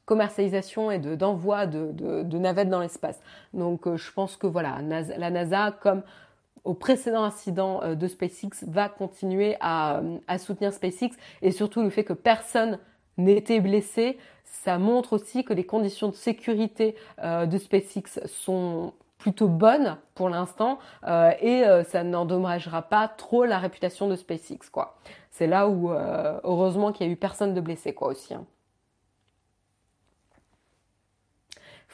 [0.04, 3.20] commercialisation et de d'envoi de, de, de, navettes dans l'espace.
[3.54, 6.02] Donc je pense que voilà, la NASA, comme
[6.62, 12.04] au précédent incident de SpaceX, va continuer à, à soutenir SpaceX et surtout le fait
[12.04, 12.78] que personne
[13.16, 19.48] n'était blessé, ça montre aussi que les conditions de sécurité euh, de SpaceX sont plutôt
[19.48, 24.96] bonnes pour l'instant euh, et euh, ça n'endommagera pas trop la réputation de SpaceX quoi.
[25.30, 28.34] C'est là où heureusement qu'il y a eu personne de blessé quoi aussi.
[28.34, 28.44] Hein.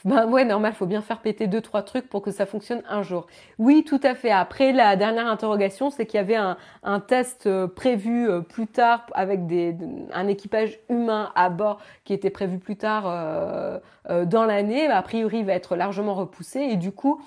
[0.03, 3.03] Ben ouais, normal, faut bien faire péter deux trois trucs pour que ça fonctionne un
[3.03, 3.27] jour.
[3.59, 4.31] Oui, tout à fait.
[4.31, 8.65] Après, la dernière interrogation, c'est qu'il y avait un, un test euh, prévu euh, plus
[8.65, 9.75] tard avec des,
[10.11, 13.79] un équipage humain à bord qui était prévu plus tard euh,
[14.25, 14.87] dans l'année.
[14.87, 17.21] A priori, il va être largement repoussé et du coup,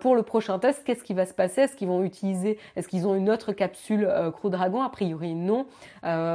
[0.00, 1.62] pour le prochain test, qu'est-ce qui va se passer?
[1.62, 4.82] Est-ce qu'ils vont utiliser Est-ce qu'ils ont une autre capsule Crew Dragon?
[4.82, 5.64] A priori, non.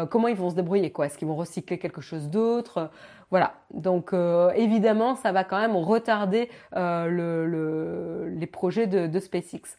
[0.09, 1.05] comment ils vont se débrouiller quoi?
[1.05, 2.89] Est-ce qu'ils vont recycler quelque chose d'autre?
[3.31, 9.77] Voilà, donc euh, évidemment, ça va quand même retarder euh, les projets de, SpaceX.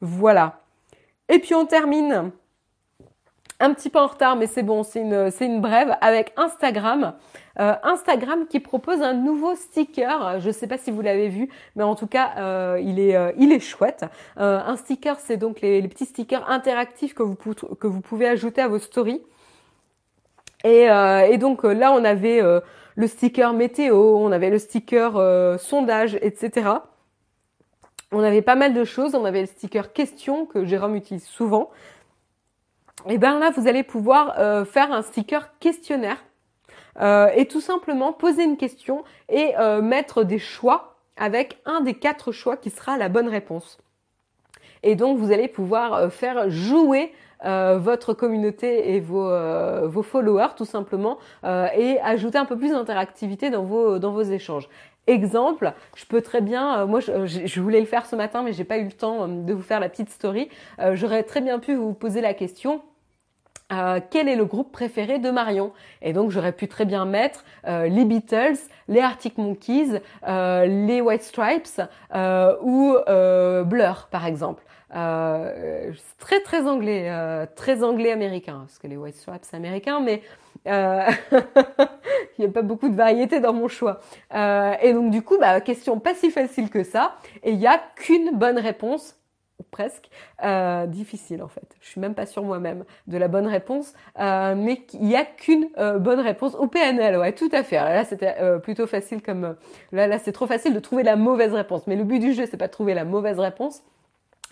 [0.00, 0.60] Voilà.
[1.28, 2.32] Et puis on termine
[3.58, 7.14] un petit peu en retard, mais c'est bon, c'est une, brève avec Instagram.
[7.58, 10.40] Euh, Instagram qui propose un nouveau sticker.
[10.40, 14.04] Je ne sais pas si vous l'avez vu, mais en tout cas, il, est, chouette.
[14.36, 19.22] un sticker, c'est donc les, petits stickers interactifs que vous pouvez ajouter à vos stories.
[20.66, 22.60] Euh, et, donc euh, là, on avait euh,
[22.96, 25.12] le sticker météo, on avait le sticker
[25.58, 26.70] sondage, etc.
[28.12, 29.14] On avait pas mal de choses.
[29.14, 31.70] On avait le sticker question que Jérôme utilise souvent.
[33.08, 34.34] et bien là, vous allez pouvoir
[34.66, 36.24] faire un sticker questionnaire
[37.00, 39.52] et tout simplement poser une question et
[39.82, 43.78] mettre des choix avec un des quatre choix qui sera la bonne réponse.
[44.82, 47.12] Et donc, vous allez pouvoir faire jouer
[47.44, 52.56] euh, votre communauté et vos, euh, vos followers tout simplement euh, et ajouter un peu
[52.56, 54.68] plus d'interactivité dans vos, dans vos échanges.
[55.06, 58.64] Exemple, je peux très bien, moi je, je, voulais le faire ce matin mais j'ai
[58.64, 60.48] pas eu le temps de vous faire la petite story.
[60.94, 62.82] J'aurais très bien pu vous poser la question.
[64.10, 65.72] quel est le groupe préféré de Marion?
[66.02, 68.58] Et donc j'aurais pu très bien mettre les Beatles,
[68.88, 71.82] les Arctic Monkeys, les White Stripes
[72.62, 72.96] ou
[73.64, 74.65] Blur par exemple.
[74.96, 80.00] Euh, très très anglais, euh, très anglais américain, parce que les White Stripes c'est américain,
[80.00, 80.22] mais
[80.66, 81.02] euh,
[82.38, 84.00] il n'y a pas beaucoup de variété dans mon choix.
[84.34, 87.66] Euh, et donc du coup, bah, question pas si facile que ça, et il n'y
[87.66, 89.18] a qu'une bonne réponse
[89.58, 90.08] ou presque
[90.88, 91.76] difficile en fait.
[91.80, 95.68] Je suis même pas sûre moi-même de la bonne réponse, mais il y a qu'une
[95.98, 97.18] bonne réponse au PNL.
[97.18, 97.76] Ouais, tout à fait.
[97.76, 99.56] là, c'était plutôt facile comme
[99.92, 101.86] là, là, c'est trop facile de trouver la mauvaise réponse.
[101.86, 103.82] Mais le but du jeu, c'est pas de trouver la mauvaise réponse,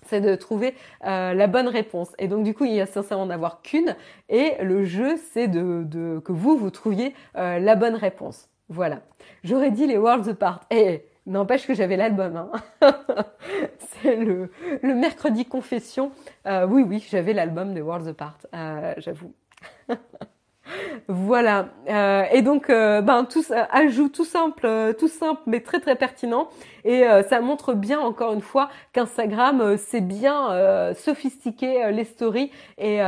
[0.07, 0.75] c'est de trouver
[1.07, 2.13] euh, la bonne réponse.
[2.19, 3.97] Et donc du coup, il y a censé en avoir qu'une.
[4.29, 8.49] Et le jeu, c'est de, que vous, vous trouviez euh, la bonne réponse.
[8.69, 9.01] Voilà.
[9.43, 10.61] J'aurais dit les Worlds Apart.
[10.71, 12.37] Et n'empêche que j'avais l'album.
[12.37, 12.51] Hein.
[13.79, 14.51] c'est le,
[14.83, 16.13] le mercredi confession.
[16.47, 18.39] Euh, oui, oui, j'avais l'album des Worlds Apart.
[18.99, 19.33] J'avoue.
[21.09, 21.69] Voilà.
[21.89, 25.97] Euh, et donc, euh, ben, tout, ajout tout simple, euh, tout simple, mais très très
[25.97, 26.49] pertinent.
[26.85, 32.99] Et ça montre bien, encore une fois, qu'Instagram c'est bien sophistiquer les stories et,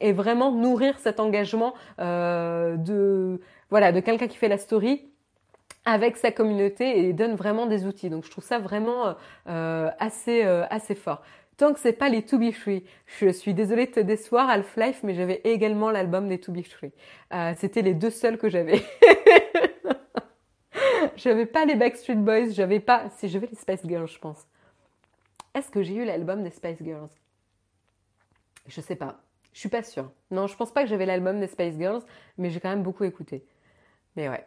[0.00, 5.02] et, vraiment nourrir cet engagement de voilà de quelqu'un qui fait la story
[5.84, 8.08] avec sa communauté et donne vraiment des outils.
[8.08, 9.14] Donc, je trouve ça vraiment
[9.44, 11.20] assez assez fort.
[11.56, 12.84] Tant que c'est pas les To Be Free.
[13.18, 16.92] Je suis désolée de te décevoir, Half-Life, mais j'avais également l'album des To Be Free.
[17.32, 18.82] Euh, C'était les deux seuls que j'avais.
[21.16, 23.08] j'avais pas les Backstreet Boys, j'avais pas.
[23.16, 24.46] Si j'avais les Spice Girls, je pense.
[25.54, 27.08] Est-ce que j'ai eu l'album des Spice Girls?
[28.66, 29.22] Je sais pas.
[29.54, 30.10] Je suis pas sûre.
[30.30, 32.02] Non, je pense pas que j'avais l'album des Spice Girls,
[32.36, 33.46] mais j'ai quand même beaucoup écouté.
[34.14, 34.44] Mais ouais,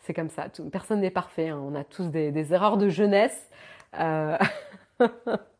[0.00, 0.48] c'est comme ça.
[0.72, 1.48] personne n'est parfait.
[1.48, 1.60] Hein.
[1.62, 3.50] On a tous des, erreurs de jeunesse.
[3.98, 4.38] Euh...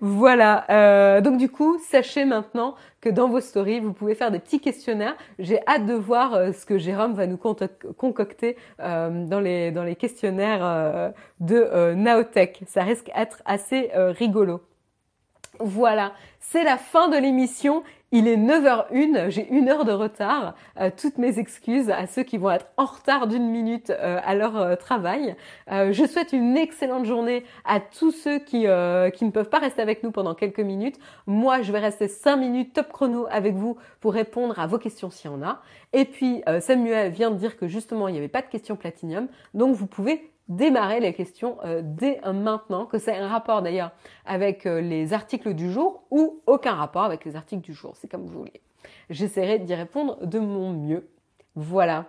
[0.00, 0.64] voilà.
[0.70, 4.60] Euh, donc du coup, sachez maintenant que dans vos stories, vous pouvez faire des petits
[4.60, 5.16] questionnaires.
[5.38, 9.84] J'ai hâte de voir euh, ce que Jérôme va nous concocter euh, dans les dans
[9.84, 12.62] les questionnaires de Naotech.
[12.66, 14.60] Ça risque d'être assez rigolo.
[15.58, 17.82] Voilà, c'est la fin de l'émission.
[18.12, 20.56] Il est 9h01, j'ai une heure de retard.
[20.80, 24.34] Euh, toutes mes excuses à ceux qui vont être en retard d'une minute euh, à
[24.34, 25.36] leur euh, travail.
[25.68, 28.66] je souhaite une excellente journée à tous ceux qui,
[29.14, 30.98] qui ne peuvent pas rester avec nous pendant quelques minutes.
[31.28, 35.10] Moi, je vais rester 5 minutes top chrono avec vous pour répondre à vos questions
[35.10, 35.62] s'il y en a.
[35.92, 39.28] Et puis, Samuel vient de dire que justement, il n'y avait pas de questions platinium.
[39.54, 43.92] Donc, vous pouvez démarrer les questions euh, dès maintenant, que c'est un rapport d'ailleurs
[44.26, 48.10] avec euh, les articles du jour ou aucun rapport avec les articles du jour, c'est
[48.10, 48.60] comme vous voulez.
[49.08, 51.08] J'essaierai d'y répondre de mon mieux.
[51.54, 52.06] Voilà.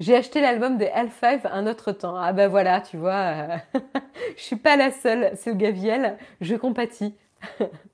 [0.00, 2.16] J'ai acheté l'album des L5 un autre temps.
[2.16, 3.56] Ah ben voilà, tu vois, euh,
[4.36, 7.14] je suis pas la seule, c'est Gaviel, je compatis.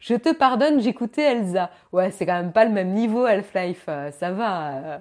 [0.00, 1.70] Je te pardonne, j'écoutais Elsa.
[1.92, 5.00] Ouais, c'est quand même pas le même niveau Half-Life, euh, ça va.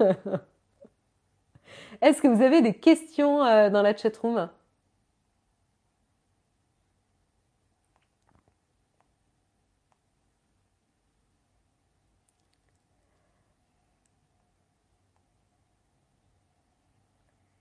[0.00, 0.12] Euh.
[2.02, 4.48] Est-ce que vous avez des questions euh, dans la chatroom?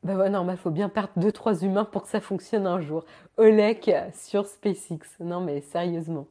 [0.03, 3.05] Ben ouais, normal, faut bien perdre 2-3 humains pour que ça fonctionne un jour.
[3.37, 4.99] Olek sur SpaceX.
[5.19, 6.27] Non mais sérieusement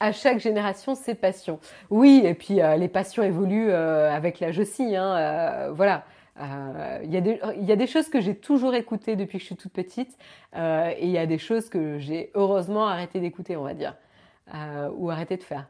[0.00, 1.58] à chaque génération ses passions.
[1.90, 4.96] Oui, et puis euh, les passions évoluent euh, avec l'âge aussi.
[4.96, 6.04] Hein, euh, voilà.
[6.38, 10.18] Il y, a des choses que j'ai toujours écoutées depuis que je suis toute petite
[10.54, 13.96] et il y a des choses que j'ai heureusement arrêté d'écouter, on va dire,
[14.98, 15.66] ou arrêté de faire.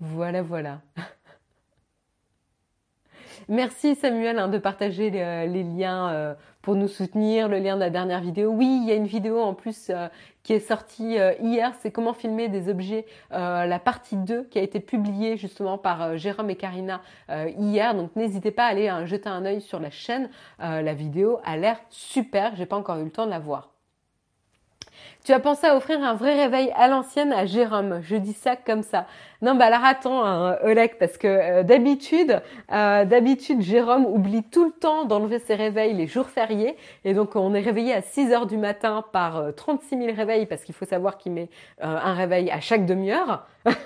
[0.00, 0.80] Voilà, voilà.
[3.48, 6.34] Merci Samuel hein, de partager les liens
[6.68, 8.50] pour nous soutenir, le lien de la dernière vidéo.
[8.50, 10.06] Oui, il y a une vidéo en plus euh,
[10.42, 14.58] qui est sortie euh, hier, c'est comment filmer des objets, euh, la partie 2 qui
[14.58, 17.00] a été publiée justement par Jérôme et Karina
[17.30, 17.94] hier.
[17.94, 20.28] Donc n'hésitez pas à aller hein, jeter un œil sur la chaîne.
[20.58, 23.70] la vidéo a l'air super, j'ai pas encore eu le temps de la voir.
[25.24, 28.00] Tu as pensé à offrir un vrai réveil à l'ancienne à Jérôme.
[28.02, 29.06] Je dis ça comme ça.
[29.40, 32.40] Non, bah alors attends, hein, Oleg, parce que euh, d'habitude,
[32.72, 36.76] euh, d'habitude, Jérôme oublie tout le temps d'enlever ses réveils les jours fériés.
[37.04, 40.46] Et donc, on est réveillé à 6 heures du matin par 36 euh, 000 réveils,
[40.46, 41.50] parce qu'il faut savoir qu'il met
[41.80, 43.46] un réveil à chaque demi-heure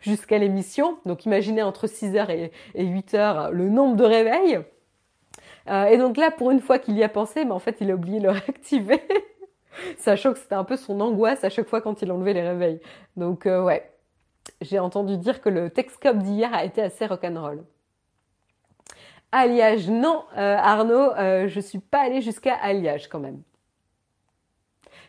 [0.00, 0.96] jusqu'à l'émission.
[1.04, 4.60] Donc, imaginez entre 6 heures et, 8 heures le nombre de réveils.
[5.68, 7.94] et donc là, pour une fois qu'il y a pensé, mais en fait, il a
[7.94, 9.02] oublié de le réactiver.
[9.98, 12.80] sachant que c'était un peu son angoisse à chaque fois quand il enlevait les réveils.
[13.16, 13.90] Donc euh, ouais,
[14.60, 17.64] j'ai entendu dire que le Texcop d'hier a été assez rock'n'roll.
[19.30, 23.42] Alliage, non, euh, Arnaud, euh, je suis pas allée jusqu'à alliage quand même.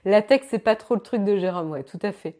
[0.05, 2.37] La tech, c'est pas trop le truc de Jérôme, ouais, tout à fait.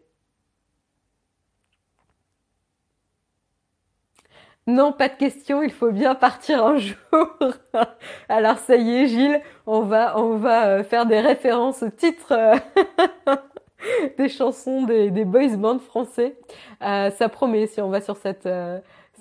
[4.69, 6.95] Non, pas de question, il faut bien partir un jour.
[8.29, 12.31] Alors ça y est, Gilles, on va, on va euh, faire des références au titre
[12.31, 12.55] euh,
[14.19, 16.37] des chansons des, boys bands français.
[16.83, 18.47] Euh, ça promet si on va sur cette,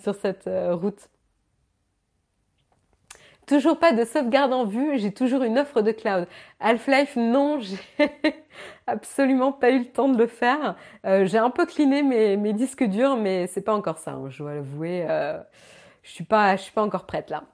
[0.02, 1.08] sur cette route.
[3.48, 6.26] Toujours pas de sauvegarde en vue, j'ai toujours une offre de cloud.
[6.60, 7.78] Half-Life, non, j'ai
[8.86, 10.76] absolument pas eu le temps de le faire.
[11.06, 14.42] Euh, j'ai un peu cliné mes, disques durs, mais c'est pas encore ça, hein, je
[14.42, 15.06] dois l'avouer.
[15.08, 15.38] Euh,
[16.02, 17.44] je suis pas, suis pas encore prête là.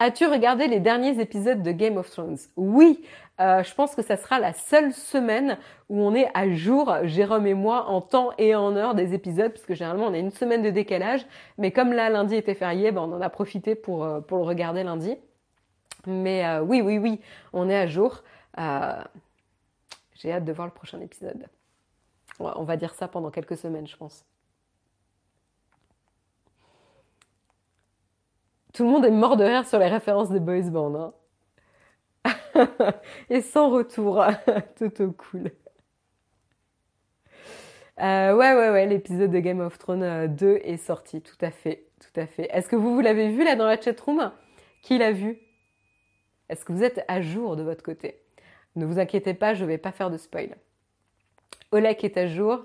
[0.00, 2.38] As-tu regardé les derniers épisodes de Game of Thrones?
[2.54, 3.04] Oui,
[3.40, 7.48] euh, je pense que ça sera la seule semaine où on est à jour, Jérôme
[7.48, 10.30] et moi, en temps et en heure des épisodes, parce que généralement on a une
[10.30, 11.26] semaine de décalage.
[11.56, 14.84] Mais comme là lundi était férié, ben, on en a profité pour, euh, le regarder
[14.84, 15.16] lundi.
[16.06, 17.20] Mais euh, oui, oui, oui,
[17.52, 18.22] on est à jour.
[20.14, 21.48] J'ai hâte de voir le prochain épisode.
[22.38, 24.24] On va dire ça pendant quelques semaines, je pense.
[28.74, 31.12] Tout le monde est mort de rire sur les références des boys band.
[32.24, 32.34] Hein.
[33.30, 34.24] Et sans retour.
[34.78, 35.50] Toto cool.
[38.00, 41.50] Euh, ouais, ouais, ouais, l'épisode de Game of Thrones 2 euh, est sorti, tout à
[41.50, 42.48] fait, tout à fait.
[42.52, 44.30] Est-ce que vous, vous l'avez vu là dans la chatroom?
[44.82, 45.38] Qui l'a vu?
[46.48, 48.20] Est-ce que vous êtes à jour de votre côté?
[48.76, 50.56] Ne vous inquiétez pas, je ne vais pas faire de spoil.
[51.72, 52.64] Olek est à jour.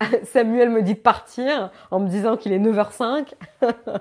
[0.24, 3.34] Samuel me dit de partir en me disant qu'il est 9h05.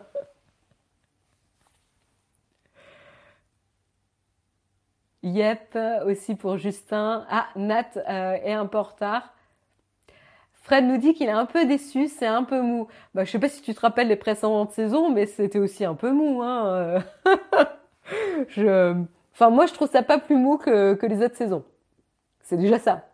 [5.24, 7.26] yep, aussi pour Justin.
[7.30, 9.34] Ah, Nat euh, est un peu retard.
[10.54, 12.88] Fred nous dit qu'il est un peu déçu, c'est un peu mou.
[13.16, 15.96] Bah, je sais pas si tu te rappelles les précédentes saisons, mais c'était aussi un
[15.96, 16.42] peu mou.
[16.44, 17.04] Hein.
[18.50, 18.96] je...
[19.34, 21.64] Enfin, moi, je trouve ça pas plus mou que les autres saisons.
[22.42, 23.09] C'est déjà ça.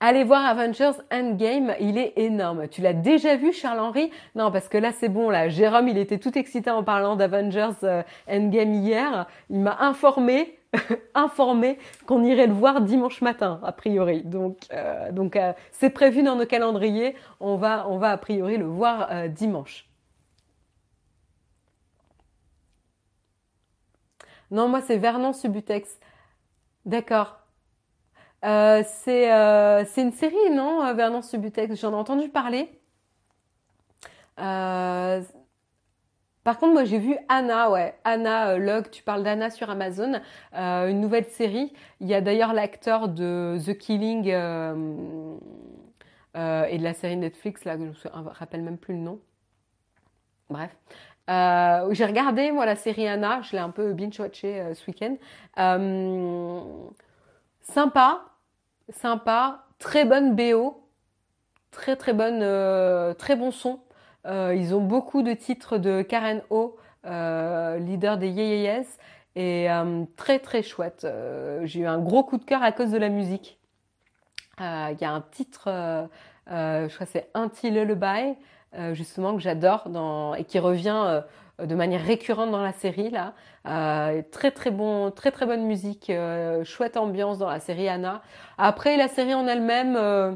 [0.00, 2.68] Allez voir Avengers Endgame, il est énorme.
[2.68, 4.12] Tu l'as déjà vu, Charles-Henri?
[4.36, 5.48] Non, parce que là, c'est bon, là.
[5.48, 9.26] Jérôme, il était tout excité en parlant d'Avengers euh, Endgame hier.
[9.50, 10.56] Il m'a informé,
[11.14, 14.22] informé qu'on irait le voir dimanche matin, a priori.
[14.22, 17.16] Donc, euh, donc euh, c'est prévu dans nos calendriers.
[17.40, 19.88] On va, on va a priori le voir dimanche.
[24.52, 25.98] Non, moi, c'est Vernon Subutex.
[26.86, 27.47] D'accord.
[28.44, 31.80] Euh, euh, c'est une série, non, euh, Vernon Subutex?
[31.80, 32.70] J'en ai entendu parler.
[34.36, 35.22] par
[36.58, 37.94] contre, moi, j'ai vu Anna, ouais.
[38.04, 40.20] Anna Log, tu parles d'Anna sur Amazon,
[40.52, 41.72] une nouvelle série.
[42.00, 44.32] Il y a d'ailleurs l'acteur de The Killing et
[46.34, 49.20] de la série Netflix, là, je ne me rappelle même plus le nom.
[50.48, 50.70] Bref.
[51.28, 55.16] j'ai regardé, moi, la série Anna, je l'ai un peu binge-watché ce week-end.
[57.72, 58.24] Sympa,
[58.88, 60.82] sympa, très bonne BO,
[61.70, 63.80] très très bonne, euh, très bon son.
[64.26, 68.86] Euh, ils ont beaucoup de titres de Karen O, euh, leader des Yeyeyes,
[69.36, 69.68] et
[70.16, 71.06] très très chouette.
[71.62, 73.60] J'ai eu un gros coup de cœur à cause de la musique.
[74.58, 75.68] Il y a un titre,
[76.48, 78.34] je crois c'est Until Lullaby,
[78.94, 79.86] justement que j'adore
[80.36, 81.22] et qui revient
[81.66, 83.34] de manière récurrente dans la série là.
[83.66, 88.22] Euh, très très bon, très très bonne musique, euh, chouette ambiance dans la série Anna.
[88.58, 90.34] Après la série en elle-même, euh,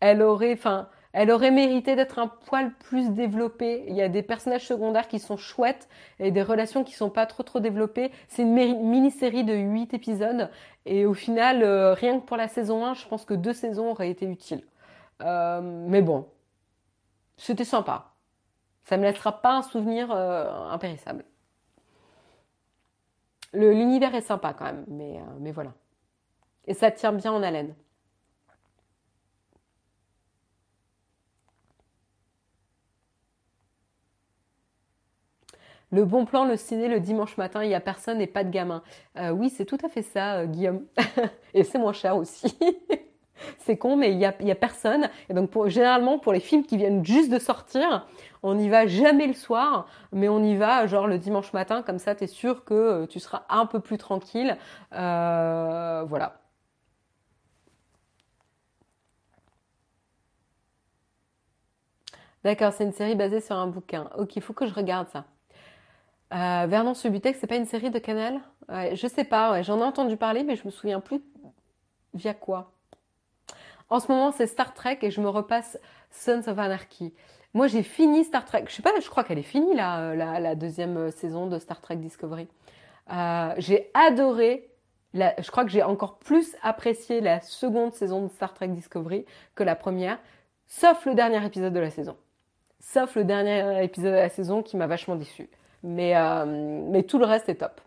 [0.00, 3.84] elle aurait, enfin, elle aurait mérité d'être un poil plus développée.
[3.88, 5.88] Il y a des personnages secondaires qui sont chouettes
[6.20, 8.12] et des relations qui sont pas trop trop développées.
[8.28, 10.50] C'est une mini-série de 8 épisodes
[10.84, 11.64] et au final,
[11.94, 14.64] rien que pour la saison 1, je pense que deux saisons auraient été utiles.
[15.20, 16.26] mais bon,
[17.36, 18.12] c'était sympa.
[18.84, 21.24] Ça ne me laissera pas un souvenir euh, impérissable.
[23.54, 25.72] L'univers est sympa quand même, mais, euh, mais voilà.
[26.66, 27.74] Et ça tient bien en haleine.
[35.90, 38.50] Le bon plan, le ciné, le dimanche matin, il n'y a personne et pas de
[38.50, 38.82] gamin.
[39.16, 40.84] Euh, oui, c'est tout à fait ça, Guillaume.
[41.54, 42.58] et c'est moins cher aussi.
[43.58, 45.08] c'est con, mais il n'y a, y a personne.
[45.28, 48.06] Et donc, généralement, pour les films qui viennent juste de sortir,
[48.42, 51.98] on n'y va jamais le soir, mais on y va genre le dimanche matin, comme
[51.98, 54.56] ça, tu es sûr que euh, tu seras un peu plus tranquille.
[54.92, 56.40] voilà.
[62.44, 64.08] D'accord, c'est une série basée sur un bouquin.
[64.18, 65.24] Ok, il faut que je regarde ça.
[66.32, 68.40] Euh, Vernon Subutex, c'est pas une série de Canal?
[68.68, 71.22] Je sais pas, j'en ai entendu parler, mais je me souviens plus
[72.14, 72.73] via quoi.
[73.94, 75.78] En ce moment, c'est Star Trek et je me repasse
[76.10, 77.14] Sons of Anarchy.
[77.52, 78.64] Moi, j'ai fini Star Trek.
[78.66, 81.94] Je sais pas, je crois qu'elle est finie la, la, deuxième saison de Star Trek
[81.94, 82.48] Discovery.
[83.12, 84.68] Euh, j'ai adoré.
[85.14, 89.62] je crois que j'ai encore plus apprécié la seconde saison de Star Trek Discovery que
[89.62, 90.18] la première,
[90.66, 92.16] sauf le dernier épisode de la saison
[92.80, 95.48] sauf le dernier épisode de la saison qui m'a vachement déçu.
[95.84, 96.44] Mais, euh,
[96.90, 97.80] mais tout le reste est top.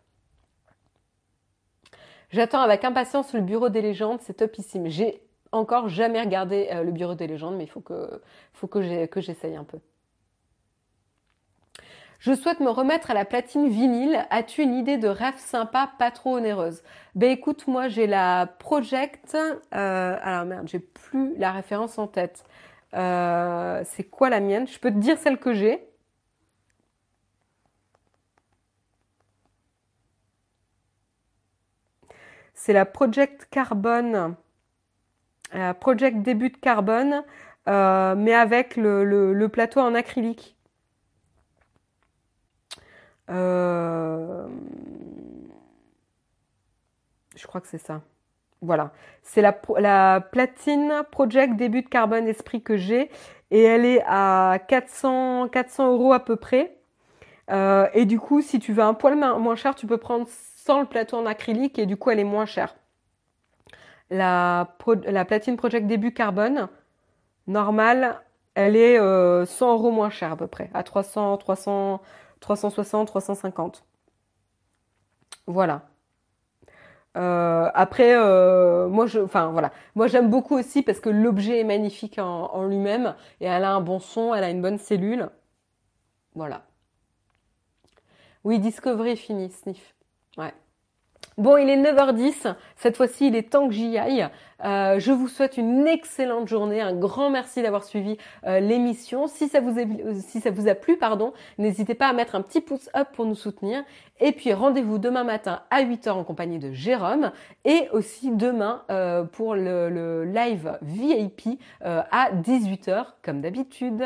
[2.31, 4.87] J'attends avec impatience le Bureau des légendes, c'est topissime.
[4.87, 8.21] J'ai encore jamais regardé euh, le Bureau des légendes, mais il faut que,
[8.53, 9.79] faut que j'essaye un peu.
[12.19, 14.25] Je souhaite me remettre à la platine vinyle.
[14.31, 16.81] As-tu une idée de rêve sympa, pas trop onéreuse?
[17.15, 19.35] Ben écoute, moi j'ai la Project.
[19.35, 22.43] Euh, alors merde, j'ai plus la référence en tête.
[22.95, 24.67] Euh, c'est quoi la mienne?
[24.67, 25.87] Je peux te dire celle que j'ai.
[32.55, 34.35] C'est la Project Carbone,
[35.79, 37.23] Project Début de Carbone,
[37.67, 40.55] euh, mais avec le, plateau en acrylique.
[43.29, 44.47] Euh,
[47.35, 48.01] je crois que c'est ça.
[48.61, 48.91] Voilà,
[49.21, 53.11] c'est la, la, platine Project début de carbone esprit que j'ai
[53.51, 56.75] et elle est à 400, 400 euros à peu près.
[57.51, 60.79] Euh, et du coup, si tu veux un poil moins cher, tu peux prendre sans
[60.79, 62.75] le plateau en acrylique et du coup, elle est moins chère.
[64.09, 64.75] La,
[65.05, 66.69] la platine Project début carbone
[67.47, 68.21] normale,
[68.55, 72.01] elle est 100 euh, euros moins chère à peu près, à 300, 300,
[72.39, 73.83] 360, 350.
[75.47, 75.83] Voilà.
[77.17, 79.07] Euh, après, euh, moi,
[80.07, 83.81] j'aime beaucoup aussi parce que l'objet est magnifique en, en lui-même et elle a un
[83.81, 85.29] bon son, elle a une bonne cellule.
[86.35, 86.63] Voilà.
[88.43, 89.95] Oui, Discovery fini, sniff.
[90.37, 90.53] Ouais.
[91.37, 92.55] Bon, il est 9h10.
[92.77, 94.27] Cette fois-ci, il est temps que j'y aille.
[94.65, 96.81] Euh, je vous souhaite une excellente journée.
[96.81, 99.27] Un grand merci d'avoir suivi euh, l'émission.
[99.27, 99.83] Si ça vous a,
[100.15, 103.27] si ça vous a plu, pardon, n'hésitez pas à mettre un petit pouce up pour
[103.27, 103.83] nous soutenir.
[104.19, 107.31] Et puis rendez-vous demain matin à 8h en compagnie de Jérôme
[107.65, 114.03] et aussi demain euh, pour le, le, live VIP à 18h comme d'habitude.